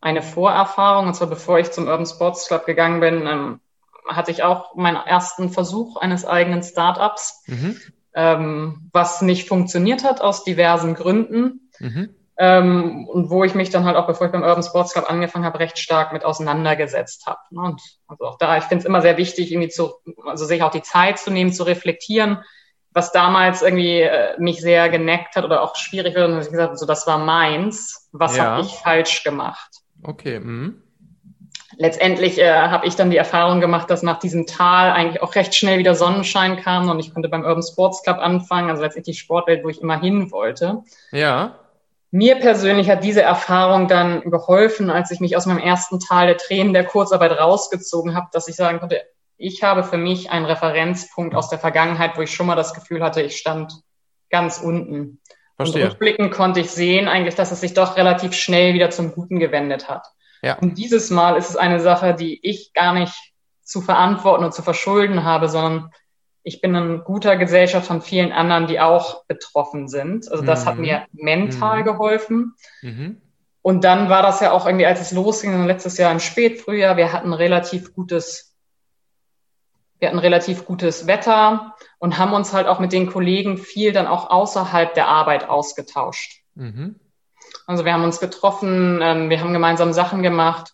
[0.00, 3.60] eine Vorerfahrung, und zwar bevor ich zum Urban Sports Club gegangen bin, ähm,
[4.08, 7.76] hatte ich auch meinen ersten Versuch eines eigenen Startups, mhm.
[8.14, 11.70] ähm, was nicht funktioniert hat aus diversen Gründen.
[11.78, 12.14] Mhm.
[12.36, 15.44] Ähm, und wo ich mich dann halt auch, bevor ich beim Urban Sports Club angefangen
[15.44, 17.40] habe, recht stark mit auseinandergesetzt habe.
[17.50, 17.60] Ne?
[17.60, 19.92] Und also auch da, ich finde es immer sehr wichtig, irgendwie zu,
[20.24, 22.42] also sich auch die Zeit zu nehmen, zu reflektieren,
[22.92, 26.30] was damals irgendwie äh, mich sehr geneckt hat oder auch schwierig wird.
[26.30, 28.44] Und ich gesagt, so das war meins, was ja.
[28.44, 29.70] habe ich falsch gemacht?
[30.02, 30.40] Okay.
[30.40, 30.82] Mhm
[31.80, 35.54] letztendlich äh, habe ich dann die Erfahrung gemacht, dass nach diesem Tal eigentlich auch recht
[35.54, 39.20] schnell wieder Sonnenschein kam und ich konnte beim Urban Sports Club anfangen, also letztendlich die
[39.20, 40.82] Sportwelt, wo ich immer hin wollte.
[41.10, 41.58] Ja.
[42.10, 46.36] Mir persönlich hat diese Erfahrung dann geholfen, als ich mich aus meinem ersten Tal der
[46.36, 49.00] Tränen der Kurzarbeit rausgezogen habe, dass ich sagen konnte,
[49.38, 53.02] ich habe für mich einen Referenzpunkt aus der Vergangenheit, wo ich schon mal das Gefühl
[53.02, 53.72] hatte, ich stand
[54.28, 55.18] ganz unten.
[55.56, 55.84] Verstehe.
[55.84, 59.38] Und rückblickend konnte ich sehen eigentlich, dass es sich doch relativ schnell wieder zum Guten
[59.38, 60.06] gewendet hat.
[60.42, 60.58] Ja.
[60.58, 63.14] Und dieses Mal ist es eine Sache, die ich gar nicht
[63.62, 65.90] zu verantworten und zu verschulden habe, sondern
[66.42, 70.30] ich bin in guter Gesellschaft von vielen anderen, die auch betroffen sind.
[70.30, 70.68] Also das mhm.
[70.68, 71.84] hat mir mental mhm.
[71.84, 72.54] geholfen.
[72.82, 73.20] Mhm.
[73.62, 77.12] Und dann war das ja auch irgendwie, als es losging, letztes Jahr im Spätfrühjahr, wir
[77.12, 78.56] hatten relativ gutes,
[79.98, 84.06] wir hatten relativ gutes Wetter und haben uns halt auch mit den Kollegen viel dann
[84.06, 86.42] auch außerhalb der Arbeit ausgetauscht.
[87.70, 90.72] Also wir haben uns getroffen, ähm, wir haben gemeinsam Sachen gemacht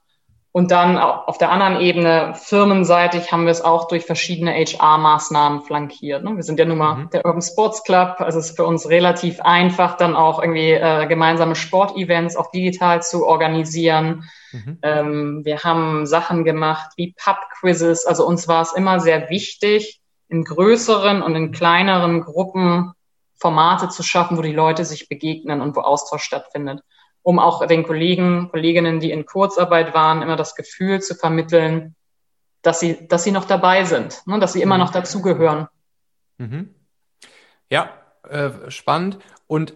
[0.51, 6.25] und dann auf der anderen Ebene, firmenseitig, haben wir es auch durch verschiedene HR-Maßnahmen flankiert.
[6.25, 6.37] Ne?
[6.37, 7.11] Wir sind ja nun mal mhm.
[7.11, 11.07] der Urban Sports Club, also es ist für uns relativ einfach, dann auch irgendwie äh,
[11.07, 14.25] gemeinsame Sportevents auch digital zu organisieren.
[14.53, 14.79] Mhm.
[14.81, 18.07] Ähm, wir haben Sachen gemacht wie Pub-Quizzes.
[18.07, 22.95] Also uns war es immer sehr wichtig, in größeren und in kleineren Gruppen
[23.39, 26.81] Formate zu schaffen, wo die Leute sich begegnen und wo Austausch stattfindet,
[27.23, 31.95] um auch den Kollegen, Kolleginnen, die in Kurzarbeit waren, immer das Gefühl zu vermitteln,
[32.63, 34.85] dass sie, dass sie noch dabei sind, ne, dass sie immer mhm.
[34.85, 35.69] noch dazugehören.
[36.39, 36.75] Mhm.
[37.71, 37.91] Ja,
[38.29, 39.19] äh, spannend.
[39.47, 39.75] Und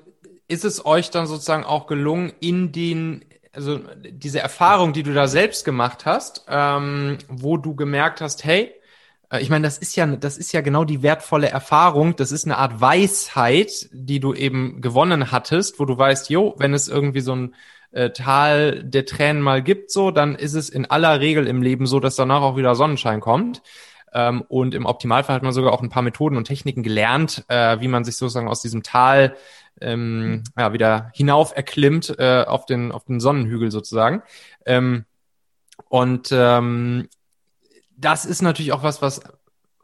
[0.49, 5.29] ist es euch dann sozusagen auch gelungen, in den, also diese Erfahrung, die du da
[5.29, 8.75] selbst gemacht hast, ähm, wo du gemerkt hast, hey,
[9.38, 12.16] ich meine, das ist ja, das ist ja genau die wertvolle Erfahrung.
[12.16, 16.75] Das ist eine Art Weisheit, die du eben gewonnen hattest, wo du weißt, jo, wenn
[16.75, 17.55] es irgendwie so ein
[17.93, 21.87] äh, Tal der Tränen mal gibt, so, dann ist es in aller Regel im Leben
[21.87, 23.62] so, dass danach auch wieder Sonnenschein kommt.
[24.12, 27.81] Ähm, und im Optimalfall hat man sogar auch ein paar Methoden und Techniken gelernt, äh,
[27.81, 29.37] wie man sich sozusagen aus diesem Tal
[29.81, 34.23] ähm, ja, wieder hinauf erklimmt äh, auf den auf den Sonnenhügel sozusagen.
[34.66, 35.05] Ähm,
[35.88, 37.09] und ähm,
[38.01, 39.21] das ist natürlich auch was, was,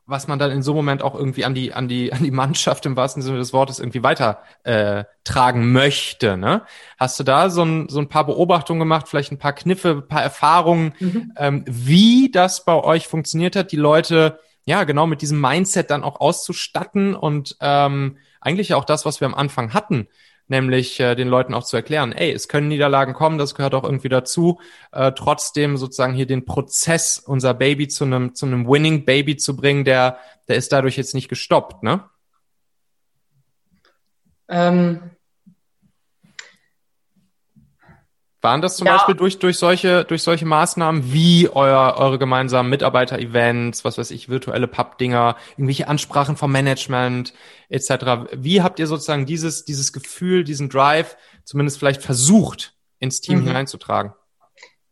[0.06, 2.30] was man dann in so einem Moment auch irgendwie an die, an die, an die
[2.30, 6.36] Mannschaft im wahrsten Sinne des Wortes irgendwie weiter äh, tragen möchte.
[6.36, 6.62] Ne?
[6.96, 10.08] Hast du da so ein, so ein paar Beobachtungen gemacht, vielleicht ein paar Kniffe, ein
[10.08, 11.32] paar Erfahrungen, mhm.
[11.36, 16.04] ähm, wie das bei euch funktioniert hat, die Leute ja genau mit diesem Mindset dann
[16.04, 20.08] auch auszustatten und ähm, eigentlich auch das, was wir am Anfang hatten,
[20.48, 23.84] nämlich äh, den Leuten auch zu erklären, ey, es können Niederlagen kommen, das gehört auch
[23.84, 24.60] irgendwie dazu,
[24.92, 29.56] äh, trotzdem sozusagen hier den Prozess, unser Baby zu einem zu einem Winning Baby zu
[29.56, 32.04] bringen, der der ist dadurch jetzt nicht gestoppt, ne?
[34.48, 35.15] Ähm,
[38.46, 38.92] Waren das zum ja.
[38.92, 44.28] Beispiel durch, durch, solche, durch solche Maßnahmen wie euer, eure gemeinsamen Mitarbeiter-Events, was weiß ich,
[44.28, 47.34] virtuelle Pub-Dinger, irgendwelche Ansprachen vom Management
[47.70, 48.30] etc.
[48.34, 53.48] Wie habt ihr sozusagen dieses, dieses Gefühl, diesen Drive zumindest vielleicht versucht, ins Team mhm.
[53.48, 54.14] hineinzutragen?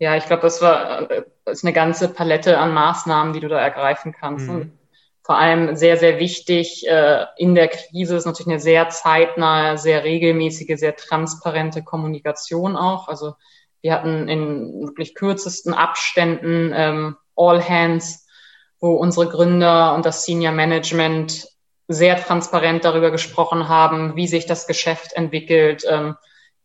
[0.01, 3.61] Ja, ich glaube, das war äh, ist eine ganze Palette an Maßnahmen, die du da
[3.61, 4.49] ergreifen kannst.
[4.49, 4.73] Mhm.
[5.25, 10.05] Vor allem sehr, sehr wichtig äh, in der Krise ist natürlich eine sehr zeitnahe, sehr
[10.05, 13.09] regelmäßige, sehr transparente Kommunikation auch.
[13.09, 13.33] Also
[13.81, 18.27] wir hatten in wirklich kürzesten Abständen ähm, All Hands,
[18.81, 21.49] wo unsere Gründer und das Senior Management
[21.89, 26.17] sehr transparent darüber gesprochen haben, wie sich das Geschäft entwickelt, ähm,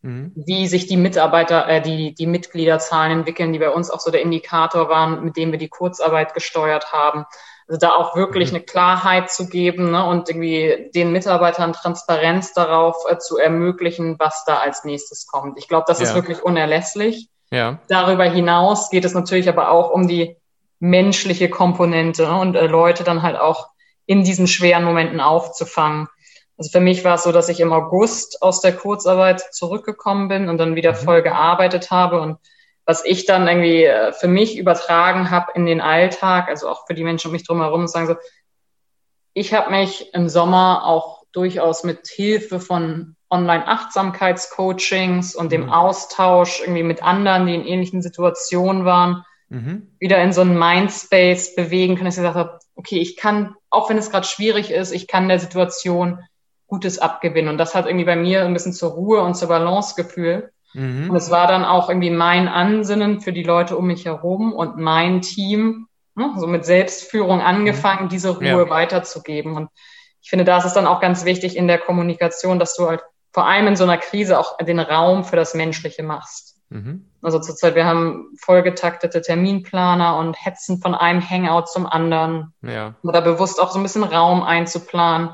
[0.02, 0.32] mhm.
[0.34, 4.20] wie sich die Mitarbeiter, äh, die, die Mitgliederzahlen entwickeln, die bei uns auch so der
[4.20, 7.24] Indikator waren, mit dem wir die Kurzarbeit gesteuert haben.
[7.70, 8.56] Also da auch wirklich mhm.
[8.56, 14.44] eine Klarheit zu geben ne, und irgendwie den Mitarbeitern Transparenz darauf äh, zu ermöglichen, was
[14.44, 15.56] da als nächstes kommt.
[15.56, 16.06] Ich glaube, das ja.
[16.06, 17.28] ist wirklich unerlässlich.
[17.52, 17.78] Ja.
[17.86, 20.36] Darüber hinaus geht es natürlich aber auch um die
[20.80, 23.68] menschliche Komponente ne, und äh, Leute dann halt auch
[24.04, 26.08] in diesen schweren Momenten aufzufangen.
[26.58, 30.48] Also für mich war es so, dass ich im August aus der Kurzarbeit zurückgekommen bin
[30.48, 30.96] und dann wieder mhm.
[30.96, 32.38] voll gearbeitet habe und
[32.90, 36.94] was ich dann irgendwie äh, für mich übertragen habe in den Alltag, also auch für
[36.94, 38.16] die Menschen um mich drumherum, sagen so,
[39.32, 45.72] ich habe mich im Sommer auch durchaus mit Hilfe von Online-Achtsamkeitscoachings und dem mhm.
[45.72, 49.94] Austausch irgendwie mit anderen, die in ähnlichen Situationen waren, mhm.
[50.00, 53.88] wieder in so einen Mindspace bewegen können, dass ich gesagt habe, okay, ich kann, auch
[53.88, 56.24] wenn es gerade schwierig ist, ich kann der Situation
[56.66, 57.50] Gutes abgewinnen.
[57.50, 60.50] Und das hat irgendwie bei mir ein bisschen zur Ruhe und zur Balance gefühlt.
[60.72, 61.10] Mhm.
[61.10, 64.76] Und es war dann auch irgendwie mein Ansinnen für die Leute um mich herum und
[64.76, 68.08] mein Team, ne, so mit Selbstführung angefangen, mhm.
[68.08, 68.70] diese Ruhe ja.
[68.70, 69.56] weiterzugeben.
[69.56, 69.70] Und
[70.22, 73.02] ich finde, da ist es dann auch ganz wichtig in der Kommunikation, dass du halt
[73.32, 76.56] vor allem in so einer Krise auch den Raum für das Menschliche machst.
[76.68, 77.06] Mhm.
[77.22, 82.54] Also zurzeit, wir haben vollgetaktete Terminplaner und hetzen von einem Hangout zum anderen.
[82.62, 82.94] Ja.
[83.02, 85.30] Oder bewusst auch so ein bisschen Raum einzuplanen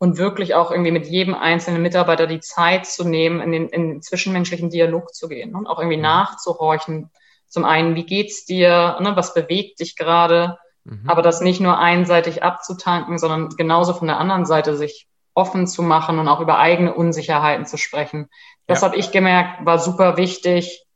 [0.00, 3.88] und wirklich auch irgendwie mit jedem einzelnen Mitarbeiter die Zeit zu nehmen, in den, in
[3.88, 6.04] den zwischenmenschlichen Dialog zu gehen und auch irgendwie mhm.
[6.04, 7.10] nachzuhorchen.
[7.48, 8.96] Zum einen, wie geht's dir?
[9.00, 10.56] Ne, was bewegt dich gerade?
[10.84, 11.02] Mhm.
[11.06, 15.82] Aber das nicht nur einseitig abzutanken, sondern genauso von der anderen Seite sich offen zu
[15.82, 18.30] machen und auch über eigene Unsicherheiten zu sprechen.
[18.66, 18.88] Das ja.
[18.88, 20.86] habe ich gemerkt, war super wichtig,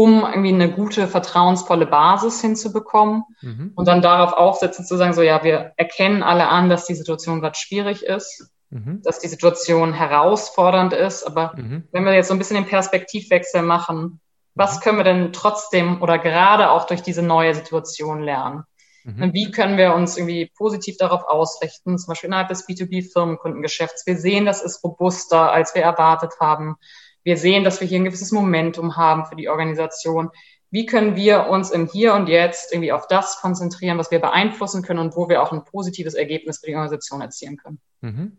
[0.00, 3.72] um irgendwie eine gute, vertrauensvolle Basis hinzubekommen mhm.
[3.74, 7.42] und dann darauf aufsetzen zu sagen, so ja, wir erkennen alle an, dass die Situation
[7.42, 9.02] gerade schwierig ist, mhm.
[9.04, 11.86] dass die Situation herausfordernd ist, aber mhm.
[11.92, 14.20] wenn wir jetzt so ein bisschen den Perspektivwechsel machen,
[14.54, 14.80] was mhm.
[14.80, 18.64] können wir denn trotzdem oder gerade auch durch diese neue Situation lernen?
[19.04, 19.34] Mhm.
[19.34, 24.06] Wie können wir uns irgendwie positiv darauf ausrichten, zum Beispiel innerhalb des B2B-Firmenkundengeschäfts?
[24.06, 26.76] Wir sehen, das ist robuster, als wir erwartet haben.
[27.22, 30.30] Wir sehen, dass wir hier ein gewisses Momentum haben für die Organisation.
[30.70, 34.82] Wie können wir uns im Hier und Jetzt irgendwie auf das konzentrieren, was wir beeinflussen
[34.82, 37.80] können und wo wir auch ein positives Ergebnis für die Organisation erzielen können?
[38.00, 38.36] Mhm.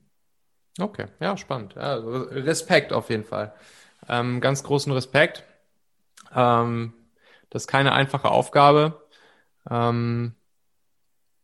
[0.79, 1.75] Okay, ja, spannend.
[1.77, 3.53] Also Respekt auf jeden Fall.
[4.07, 5.43] Ähm, ganz großen Respekt.
[6.33, 6.93] Ähm,
[7.49, 9.01] das ist keine einfache Aufgabe.
[9.69, 10.33] Ähm,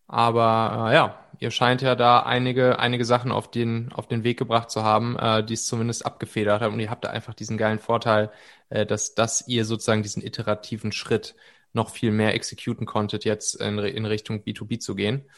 [0.08, 4.38] aber äh, ja, ihr scheint ja da einige, einige Sachen auf den, auf den Weg
[4.38, 6.74] gebracht zu haben, äh, die es zumindest abgefedert haben.
[6.74, 8.32] Und ihr habt da einfach diesen geilen Vorteil,
[8.70, 11.36] äh, dass, dass ihr sozusagen diesen iterativen Schritt
[11.74, 15.30] noch viel mehr exekuten konntet, jetzt in, in Richtung B2B zu gehen.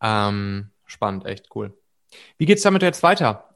[0.00, 1.76] Ähm, spannend, echt cool.
[2.38, 3.54] Wie geht's damit jetzt weiter?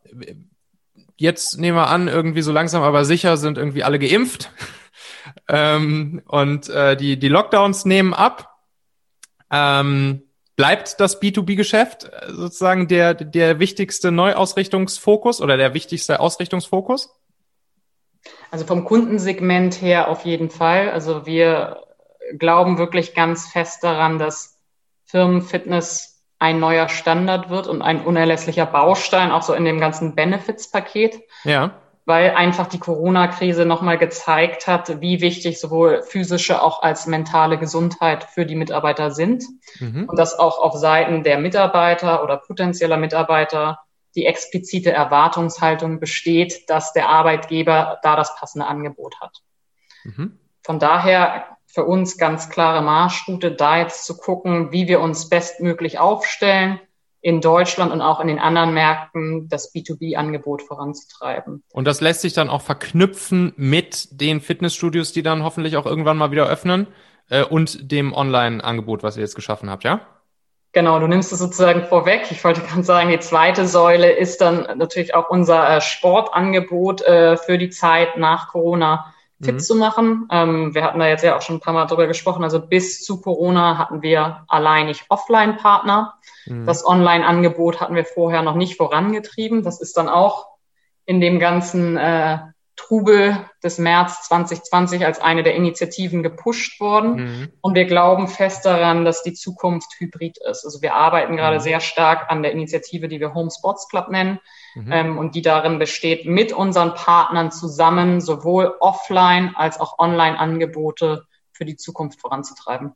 [1.16, 4.50] Jetzt nehmen wir an, irgendwie so langsam aber sicher sind irgendwie alle geimpft.
[5.48, 8.58] ähm, und äh, die, die Lockdowns nehmen ab.
[9.50, 10.22] Ähm,
[10.56, 17.10] Bleibt das B2B-Geschäft äh, sozusagen der, der wichtigste Neuausrichtungsfokus oder der wichtigste Ausrichtungsfokus?
[18.50, 20.90] Also vom Kundensegment her auf jeden Fall.
[20.90, 21.82] Also wir
[22.38, 24.58] glauben wirklich ganz fest daran, dass
[25.06, 31.20] Firmenfitness ein neuer Standard wird und ein unerlässlicher Baustein auch so in dem ganzen Benefits-Paket.
[31.44, 37.58] Ja weil einfach die Corona-Krise nochmal gezeigt hat, wie wichtig sowohl physische auch als mentale
[37.58, 39.44] Gesundheit für die Mitarbeiter sind.
[39.80, 40.04] Mhm.
[40.08, 43.80] Und dass auch auf Seiten der Mitarbeiter oder potenzieller Mitarbeiter
[44.14, 49.42] die explizite Erwartungshaltung besteht, dass der Arbeitgeber da das passende Angebot hat.
[50.04, 50.38] Mhm.
[50.62, 55.98] Von daher für uns ganz klare Marschroute, da jetzt zu gucken, wie wir uns bestmöglich
[55.98, 56.80] aufstellen,
[57.24, 61.64] in Deutschland und auch in den anderen Märkten das B2B-Angebot voranzutreiben.
[61.72, 66.18] Und das lässt sich dann auch verknüpfen mit den Fitnessstudios, die dann hoffentlich auch irgendwann
[66.18, 66.86] mal wieder öffnen
[67.30, 70.02] äh, und dem Online-Angebot, was ihr jetzt geschaffen habt, ja?
[70.72, 72.26] Genau, du nimmst es sozusagen vorweg.
[72.30, 77.38] Ich wollte ganz sagen, die zweite Säule ist dann natürlich auch unser äh, Sportangebot äh,
[77.38, 79.13] für die Zeit nach Corona.
[79.44, 79.60] Fit mhm.
[79.60, 80.28] zu machen.
[80.30, 82.44] Ähm, wir hatten da jetzt ja auch schon ein paar Mal drüber gesprochen.
[82.44, 86.14] Also bis zu Corona hatten wir alleinig Offline-Partner.
[86.46, 86.66] Mhm.
[86.66, 89.62] Das Online-Angebot hatten wir vorher noch nicht vorangetrieben.
[89.62, 90.46] Das ist dann auch
[91.06, 92.38] in dem ganzen äh,
[92.76, 97.14] Trubel des März 2020 als eine der Initiativen gepusht worden.
[97.14, 97.52] Mhm.
[97.60, 100.64] Und wir glauben fest daran, dass die Zukunft hybrid ist.
[100.64, 101.62] Also wir arbeiten gerade mhm.
[101.62, 104.40] sehr stark an der Initiative, die wir Home Sports Club nennen,
[104.74, 104.92] mhm.
[104.92, 111.26] ähm, und die darin besteht, mit unseren Partnern zusammen sowohl offline als auch online Angebote
[111.52, 112.92] für die Zukunft voranzutreiben.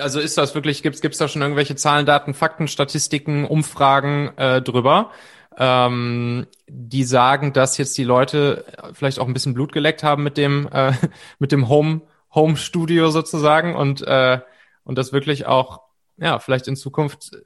[0.00, 4.62] Also ist das wirklich, gibt es da schon irgendwelche Zahlen, Daten, Fakten, Statistiken, Umfragen äh,
[4.62, 5.10] drüber?
[5.56, 10.36] ähm, die sagen, dass jetzt die Leute vielleicht auch ein bisschen Blut geleckt haben mit
[10.36, 10.92] dem äh,
[11.38, 12.02] mit dem Home
[12.34, 14.40] Home Studio sozusagen und äh,
[14.84, 15.80] und das wirklich auch
[16.16, 17.36] ja vielleicht in Zukunft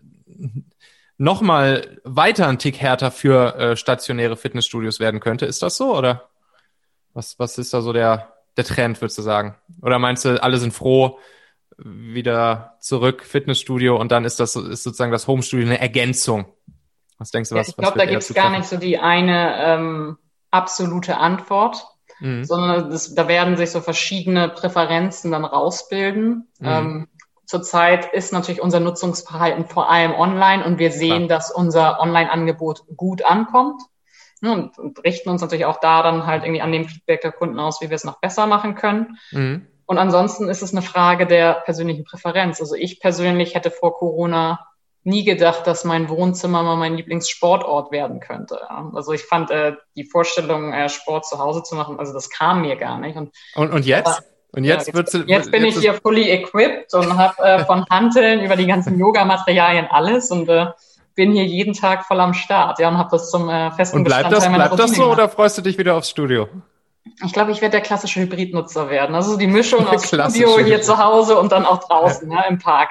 [1.18, 5.46] noch mal weiter ein Tick härter für äh, stationäre Fitnessstudios werden könnte.
[5.46, 6.28] Ist das so oder
[7.12, 9.54] was was ist da so der der Trend, würdest du sagen?
[9.82, 11.18] Oder meinst du, alle sind froh,
[11.76, 16.46] wieder zurück Fitnessstudio und dann ist das ist sozusagen das Home Studio eine Ergänzung
[17.18, 17.66] was denkst du, was?
[17.66, 20.18] Ja, ich glaube, da gibt es gar nicht so die eine ähm,
[20.50, 21.84] absolute Antwort,
[22.20, 22.44] mhm.
[22.44, 26.48] sondern das, da werden sich so verschiedene Präferenzen dann rausbilden.
[26.60, 26.66] Mhm.
[26.66, 27.08] Ähm,
[27.48, 31.38] Zurzeit ist natürlich unser Nutzungsverhalten vor allem online und wir sehen, Klar.
[31.38, 33.80] dass unser Online-Angebot gut ankommt.
[34.42, 37.58] Und, und, richten uns natürlich auch da dann halt irgendwie an dem Feedback der Kunden
[37.58, 39.18] aus, wie wir es noch besser machen können.
[39.32, 39.66] Mhm.
[39.86, 42.60] Und ansonsten ist es eine Frage der persönlichen Präferenz.
[42.60, 44.68] Also ich persönlich hätte vor Corona
[45.02, 48.70] nie gedacht, dass mein Wohnzimmer mal mein Lieblingssportort werden könnte.
[48.70, 52.60] Also ich fand äh, die Vorstellung, äh, Sport zu Hause zu machen, also das kam
[52.60, 53.16] mir gar nicht.
[53.16, 54.22] Und, und, und jetzt?
[54.52, 57.64] Und jetzt, ja, jetzt, du, jetzt bin jetzt ich hier fully equipped und habe äh,
[57.64, 60.66] von Hanteln über die ganzen Yoga-Materialien alles und äh,
[61.14, 62.78] bin hier jeden Tag voll am Start.
[62.78, 65.18] Ja, und habe das zum äh, festen Und bleibt das, bleibt das so gemacht.
[65.18, 66.48] oder freust du dich wieder aufs Studio?
[67.24, 69.14] Ich glaube, ich werde der klassische Hybridnutzer werden.
[69.14, 72.42] Also die Mischung aus Studio hier zu Hause und dann auch draußen, ja.
[72.42, 72.90] ja im Park.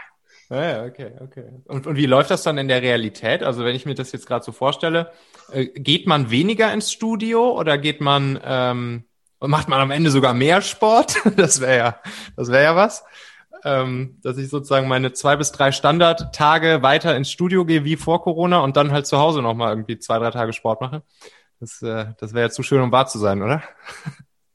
[0.50, 1.44] Ja, okay, okay.
[1.66, 3.44] Und, und wie läuft das dann in der Realität?
[3.44, 5.12] Also wenn ich mir das jetzt gerade so vorstelle,
[5.52, 9.04] äh, geht man weniger ins Studio oder geht man ähm,
[9.42, 11.16] macht man am Ende sogar mehr Sport?
[11.36, 12.00] das wäre ja,
[12.36, 13.04] das wäre ja was.
[13.64, 18.22] Ähm, dass ich sozusagen meine zwei bis drei Standardtage weiter ins Studio gehe wie vor
[18.22, 21.02] Corona und dann halt zu Hause nochmal irgendwie zwei, drei Tage Sport mache.
[21.60, 23.64] Das, äh, das wäre ja zu schön, um wahr zu sein, oder?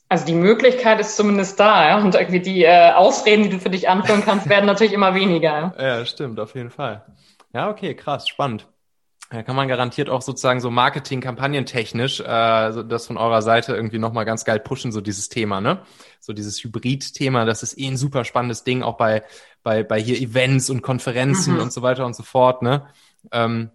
[0.09, 1.99] Also die Möglichkeit ist zumindest da, ja.
[1.99, 5.73] Und irgendwie die äh, Ausreden, die du für dich anführen kannst, werden natürlich immer weniger.
[5.79, 5.83] Ja?
[5.83, 7.07] ja, stimmt, auf jeden Fall.
[7.55, 8.69] Ja, okay, krass, spannend.
[9.33, 13.99] Da kann man garantiert auch sozusagen so Marketing-Kampagnentechnisch äh, so das von eurer Seite irgendwie
[13.99, 15.81] nochmal ganz geil pushen, so dieses Thema, ne?
[16.21, 19.23] So dieses Hybrid-Thema, das ist eh ein super spannendes Ding, auch bei,
[19.63, 21.61] bei, bei hier Events und Konferenzen mhm.
[21.61, 22.87] und so weiter und so fort, ne?
[23.31, 23.71] Ähm,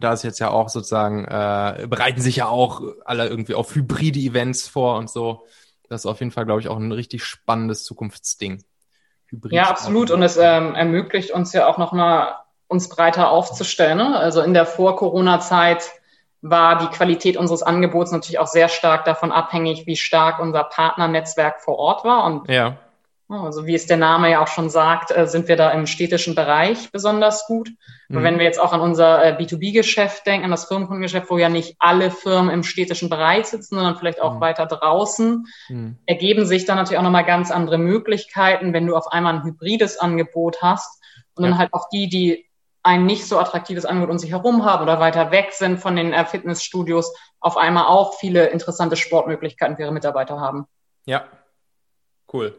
[0.00, 4.18] da ist jetzt ja auch sozusagen, äh, bereiten sich ja auch alle irgendwie auf hybride
[4.18, 5.46] Events vor und so.
[5.88, 8.64] Das ist auf jeden Fall, glaube ich, auch ein richtig spannendes Zukunftsding.
[9.28, 10.10] Hybrid ja, absolut.
[10.10, 12.34] Und es ähm, ermöglicht uns ja auch nochmal,
[12.72, 13.98] uns breiter aufzustellen.
[13.98, 14.18] Ne?
[14.18, 15.84] Also in der Vor-Corona-Zeit
[16.40, 21.60] war die Qualität unseres Angebots natürlich auch sehr stark davon abhängig, wie stark unser Partnernetzwerk
[21.60, 22.24] vor Ort war.
[22.24, 22.78] Und ja.
[23.28, 26.34] Also wie es der Name ja auch schon sagt, äh, sind wir da im städtischen
[26.34, 27.70] Bereich besonders gut.
[28.08, 28.16] Mhm.
[28.16, 31.48] Aber wenn wir jetzt auch an unser äh, B2B-Geschäft denken, an das Firmenkundengeschäft, wo ja
[31.48, 34.40] nicht alle Firmen im städtischen Bereich sitzen, sondern vielleicht auch mhm.
[34.40, 35.96] weiter draußen, mhm.
[36.04, 39.98] ergeben sich dann natürlich auch nochmal ganz andere Möglichkeiten, wenn du auf einmal ein hybrides
[39.98, 41.02] Angebot hast
[41.34, 41.50] und ja.
[41.50, 42.44] dann halt auch die, die
[42.82, 46.12] ein nicht so attraktives Angebot um sich herum haben oder weiter weg sind von den
[46.12, 50.66] äh, Fitnessstudios, auf einmal auch viele interessante Sportmöglichkeiten für ihre Mitarbeiter haben.
[51.04, 51.24] Ja,
[52.32, 52.58] cool.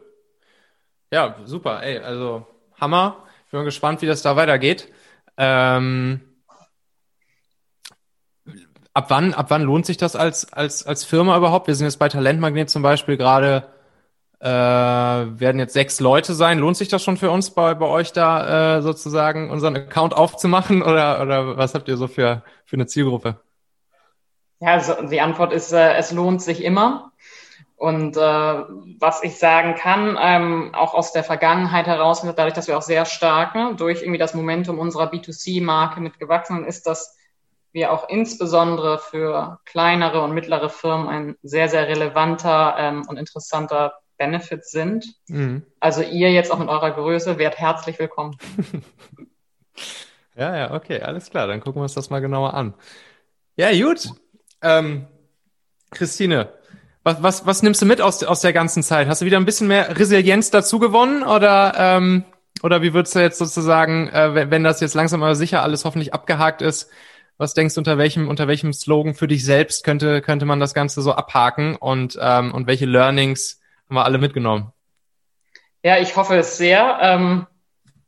[1.10, 1.82] Ja, super.
[1.82, 2.46] Ey, also
[2.80, 3.24] Hammer.
[3.46, 4.92] Ich bin gespannt, wie das da weitergeht.
[5.36, 6.20] Ähm,
[8.92, 11.66] ab wann, ab wann lohnt sich das als, als, als Firma überhaupt?
[11.66, 13.68] Wir sind jetzt bei Talentmagnet zum Beispiel gerade,
[14.44, 16.58] äh, werden jetzt sechs Leute sein.
[16.58, 20.82] Lohnt sich das schon für uns bei, bei euch da äh, sozusagen unseren Account aufzumachen
[20.82, 23.40] oder, oder was habt ihr so für, für eine Zielgruppe?
[24.60, 27.12] Ja, also die Antwort ist, äh, es lohnt sich immer.
[27.76, 32.76] Und äh, was ich sagen kann, ähm, auch aus der Vergangenheit heraus, dadurch, dass wir
[32.76, 37.16] auch sehr stark ne, durch irgendwie das Momentum unserer B2C-Marke mitgewachsen sind, ist, dass
[37.72, 43.94] wir auch insbesondere für kleinere und mittlere Firmen ein sehr, sehr relevanter ähm, und interessanter
[44.24, 45.04] Benefit sind.
[45.28, 45.62] Mhm.
[45.80, 48.36] Also ihr jetzt auch mit eurer Größe werdet herzlich willkommen.
[50.36, 51.46] ja, ja, okay, alles klar.
[51.46, 52.72] Dann gucken wir uns das mal genauer an.
[53.56, 54.08] Ja, gut.
[54.62, 55.06] Ähm,
[55.90, 56.48] Christine,
[57.02, 59.08] was, was, was nimmst du mit aus, aus der ganzen Zeit?
[59.08, 62.24] Hast du wieder ein bisschen mehr Resilienz dazu gewonnen oder, ähm,
[62.62, 65.84] oder wie würdest du jetzt sozusagen, äh, wenn, wenn das jetzt langsam aber sicher alles
[65.84, 66.90] hoffentlich abgehakt ist,
[67.36, 70.72] Was denkst du, unter welchem, unter welchem Slogan für dich selbst könnte, könnte man das
[70.72, 73.60] Ganze so abhaken und, ähm, und welche Learnings
[73.94, 74.72] haben wir alle mitgenommen?
[75.82, 76.98] Ja, ich hoffe es sehr.
[77.00, 77.46] Ähm,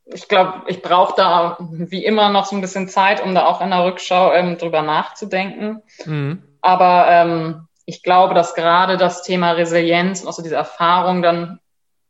[0.07, 3.61] ich glaube, ich brauche da wie immer noch so ein bisschen Zeit, um da auch
[3.61, 5.83] in der Rückschau ähm, drüber nachzudenken.
[6.05, 6.43] Mhm.
[6.61, 11.61] Aber ähm, ich glaube, dass gerade das Thema Resilienz und auch so diese Erfahrung dann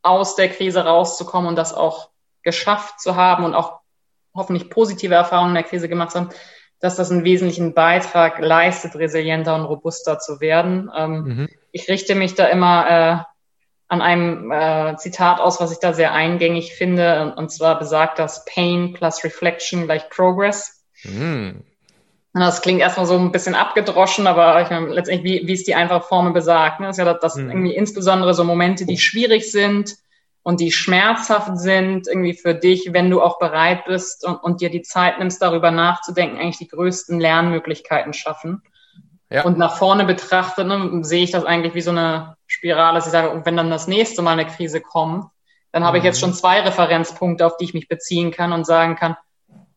[0.01, 2.09] aus der Krise rauszukommen und das auch
[2.43, 3.79] geschafft zu haben und auch
[4.33, 6.29] hoffentlich positive Erfahrungen in der Krise gemacht zu haben,
[6.79, 10.89] dass das einen wesentlichen Beitrag leistet, resilienter und robuster zu werden.
[10.95, 11.49] Ähm, mhm.
[11.71, 13.36] Ich richte mich da immer äh,
[13.89, 18.43] an einem äh, Zitat aus, was ich da sehr eingängig finde, und zwar besagt das
[18.45, 20.83] Pain plus Reflection gleich Progress.
[21.03, 21.63] Mhm.
[22.33, 25.75] Das klingt erstmal so ein bisschen abgedroschen, aber ich meine, letztendlich, wie, wie es die
[25.75, 27.49] einfache Formel besagt, ne, ist ja, dass, dass mhm.
[27.49, 29.95] irgendwie insbesondere so Momente, die schwierig sind
[30.43, 34.69] und die schmerzhaft sind, irgendwie für dich, wenn du auch bereit bist und, und dir
[34.69, 38.61] die Zeit nimmst, darüber nachzudenken, eigentlich die größten Lernmöglichkeiten schaffen.
[39.29, 39.43] Ja.
[39.43, 43.11] Und nach vorne betrachtet ne, sehe ich das eigentlich wie so eine Spirale, dass ich
[43.11, 45.25] sage, wenn dann das nächste Mal eine Krise kommt,
[45.71, 45.99] dann habe mhm.
[45.99, 46.27] ich jetzt mhm.
[46.27, 49.17] schon zwei Referenzpunkte, auf die ich mich beziehen kann und sagen kann,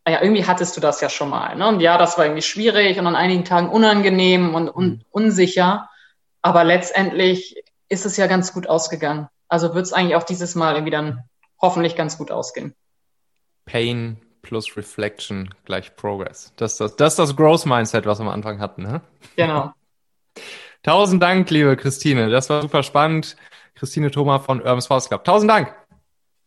[0.05, 1.57] ah ja, irgendwie hattest du das ja schon mal.
[1.57, 1.67] Ne?
[1.67, 5.05] Und ja, das war irgendwie schwierig und an einigen Tagen unangenehm und, und mhm.
[5.11, 5.89] unsicher.
[6.43, 7.57] Aber letztendlich
[7.89, 9.29] ist es ja ganz gut ausgegangen.
[9.49, 11.25] Also wird es eigentlich auch dieses Mal irgendwie dann
[11.61, 12.75] hoffentlich ganz gut ausgehen.
[13.67, 16.53] Pain plus Reflection gleich Progress.
[16.57, 18.83] Das ist das, das, ist das Growth Mindset, was wir am Anfang hatten.
[18.83, 19.01] Ne?
[19.37, 19.73] Genau.
[20.83, 22.31] Tausend Dank, liebe Christine.
[22.31, 23.37] Das war super spannend.
[23.75, 25.25] Christine Thoma von Urban Sports Club.
[25.25, 25.75] Tausend Dank.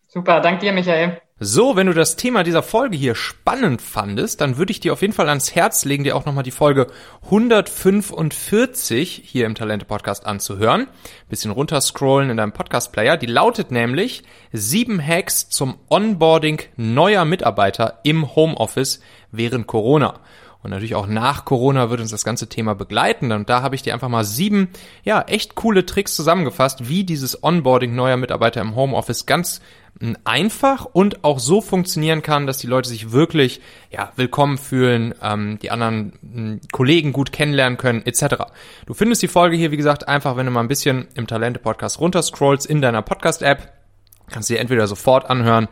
[0.07, 1.22] Super, dank dir, Michael.
[1.45, 5.01] So, wenn du das Thema dieser Folge hier spannend fandest, dann würde ich dir auf
[5.01, 6.87] jeden Fall ans Herz legen, dir auch nochmal die Folge
[7.25, 10.87] 145 hier im Talente Podcast anzuhören.
[11.27, 13.17] Bisschen runterscrollen in deinem Podcast Player.
[13.17, 14.23] Die lautet nämlich
[14.53, 19.01] sieben Hacks zum Onboarding neuer Mitarbeiter im Homeoffice
[19.33, 20.21] während Corona.
[20.63, 23.33] Und natürlich auch nach Corona wird uns das ganze Thema begleiten.
[23.33, 24.69] Und da habe ich dir einfach mal sieben,
[25.03, 29.59] ja, echt coole Tricks zusammengefasst, wie dieses Onboarding neuer Mitarbeiter im Homeoffice ganz
[29.99, 33.59] hm, einfach und auch so funktionieren kann, dass die Leute sich wirklich
[33.91, 38.45] ja, willkommen fühlen, ähm, die anderen hm, Kollegen gut kennenlernen können, etc.
[38.85, 41.99] Du findest die Folge hier, wie gesagt, einfach, wenn du mal ein bisschen im Talente-Podcast
[41.99, 43.73] runterscrollst in deiner Podcast-App.
[44.31, 45.67] Kannst du dir entweder sofort anhören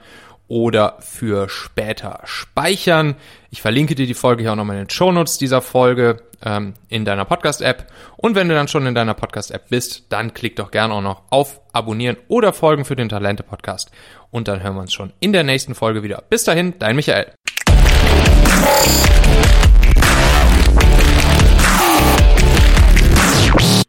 [0.51, 3.15] oder für später speichern.
[3.53, 7.03] Ich verlinke dir die Folge hier auch nochmal in den Shownotes dieser Folge ähm, in
[7.03, 7.85] deiner Podcast-App.
[8.15, 11.23] Und wenn du dann schon in deiner Podcast-App bist, dann klick doch gerne auch noch
[11.31, 13.91] auf Abonnieren oder Folgen für den Talente-Podcast.
[14.29, 16.23] Und dann hören wir uns schon in der nächsten Folge wieder.
[16.29, 17.33] Bis dahin, dein Michael.